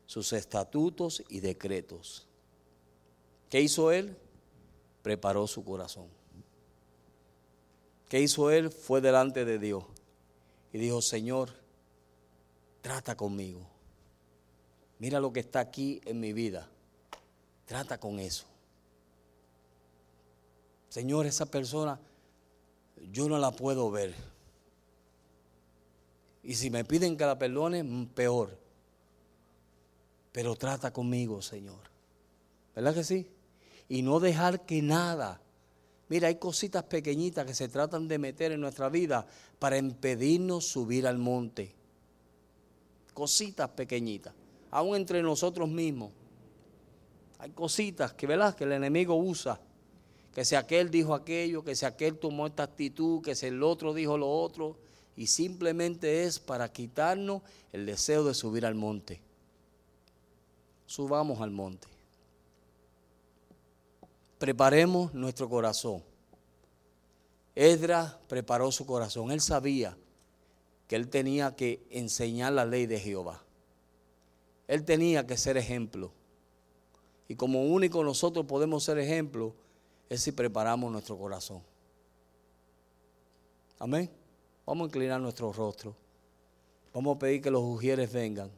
sus 0.05 0.33
estatutos 0.33 1.23
y 1.29 1.39
decretos. 1.39 2.27
¿Qué 3.49 3.61
hizo 3.61 3.91
él? 3.91 4.17
Preparó 5.01 5.47
su 5.47 5.63
corazón. 5.63 6.07
¿Qué 8.09 8.21
hizo 8.21 8.51
él? 8.51 8.71
Fue 8.71 9.01
delante 9.01 9.43
de 9.43 9.59
Dios 9.59 9.83
y 10.71 10.77
dijo, 10.77 11.01
Señor, 11.01 11.51
trata 12.81 13.17
conmigo. 13.17 13.67
Mira 14.99 15.19
lo 15.19 15.33
que 15.33 15.41
está 15.41 15.59
aquí 15.59 16.01
en 16.05 16.19
mi 16.19 16.33
vida 16.33 16.69
Trata 17.67 17.99
con 17.99 18.17
eso. 18.19 18.45
Señor, 20.87 21.25
esa 21.25 21.45
persona 21.45 21.99
yo 23.11 23.29
no 23.29 23.37
la 23.37 23.51
puedo 23.51 23.89
ver. 23.91 24.13
Y 26.43 26.55
si 26.55 26.69
me 26.69 26.85
piden 26.85 27.17
que 27.17 27.25
la 27.25 27.37
perdone, 27.37 27.83
mm, 27.83 28.07
peor. 28.07 28.57
Pero 30.31 30.55
trata 30.55 30.93
conmigo, 30.93 31.41
Señor. 31.41 31.89
¿Verdad 32.75 32.93
que 32.93 33.03
sí? 33.03 33.27
Y 33.89 34.01
no 34.01 34.19
dejar 34.19 34.65
que 34.65 34.81
nada. 34.81 35.41
Mira, 36.09 36.29
hay 36.29 36.35
cositas 36.35 36.83
pequeñitas 36.83 37.45
que 37.45 37.53
se 37.53 37.67
tratan 37.67 38.07
de 38.07 38.17
meter 38.17 38.51
en 38.51 38.61
nuestra 38.61 38.87
vida 38.87 39.25
para 39.59 39.77
impedirnos 39.77 40.65
subir 40.65 41.05
al 41.05 41.17
monte. 41.17 41.75
Cositas 43.13 43.69
pequeñitas, 43.71 44.33
aún 44.71 44.95
entre 44.95 45.21
nosotros 45.21 45.67
mismos. 45.67 46.11
Hay 47.39 47.49
cositas 47.51 48.13
que, 48.13 48.25
¿verdad? 48.25 48.55
que 48.55 48.63
el 48.63 48.71
enemigo 48.71 49.15
usa. 49.15 49.59
Que 50.37 50.45
si 50.45 50.53
aquel 50.53 50.91
dijo 50.91 51.15
aquello, 51.15 51.63
que 51.63 51.75
si 51.75 51.83
aquel 51.83 52.19
tomó 52.19 52.45
esta 52.45 52.61
actitud, 52.61 53.23
que 53.23 53.33
si 53.33 53.47
el 53.47 53.63
otro 53.63 53.95
dijo 53.95 54.19
lo 54.19 54.29
otro. 54.29 54.77
Y 55.15 55.25
simplemente 55.25 56.25
es 56.25 56.37
para 56.37 56.71
quitarnos 56.71 57.41
el 57.73 57.87
deseo 57.87 58.23
de 58.23 58.35
subir 58.35 58.63
al 58.63 58.75
monte. 58.75 59.19
Subamos 60.85 61.41
al 61.41 61.49
monte. 61.49 61.87
Preparemos 64.37 65.11
nuestro 65.15 65.49
corazón. 65.49 66.03
Esdras 67.55 68.17
preparó 68.27 68.71
su 68.71 68.85
corazón. 68.85 69.31
Él 69.31 69.41
sabía 69.41 69.97
que 70.87 70.97
él 70.97 71.09
tenía 71.09 71.55
que 71.55 71.83
enseñar 71.89 72.53
la 72.53 72.65
ley 72.65 72.85
de 72.85 72.99
Jehová. 72.99 73.43
Él 74.67 74.85
tenía 74.85 75.25
que 75.25 75.35
ser 75.35 75.57
ejemplo. 75.57 76.11
Y 77.27 77.33
como 77.33 77.63
único 77.63 78.03
nosotros 78.03 78.45
podemos 78.45 78.83
ser 78.83 78.99
ejemplo 78.99 79.55
es 80.09 80.21
si 80.21 80.31
preparamos 80.31 80.91
nuestro 80.91 81.17
corazón. 81.17 81.61
Amén. 83.79 84.09
Vamos 84.65 84.85
a 84.85 84.87
inclinar 84.87 85.21
nuestro 85.21 85.51
rostro. 85.51 85.95
Vamos 86.93 87.15
a 87.15 87.19
pedir 87.19 87.41
que 87.41 87.51
los 87.51 87.61
ujieres 87.61 88.11
vengan. 88.11 88.49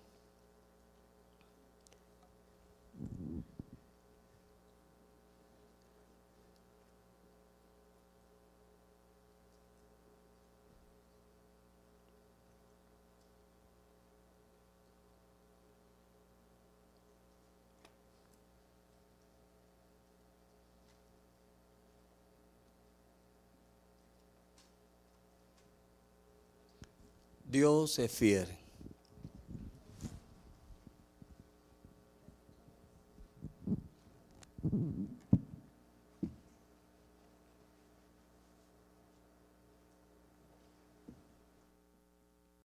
Dios 27.49 27.97
es 27.97 28.11
fiel. 28.11 28.47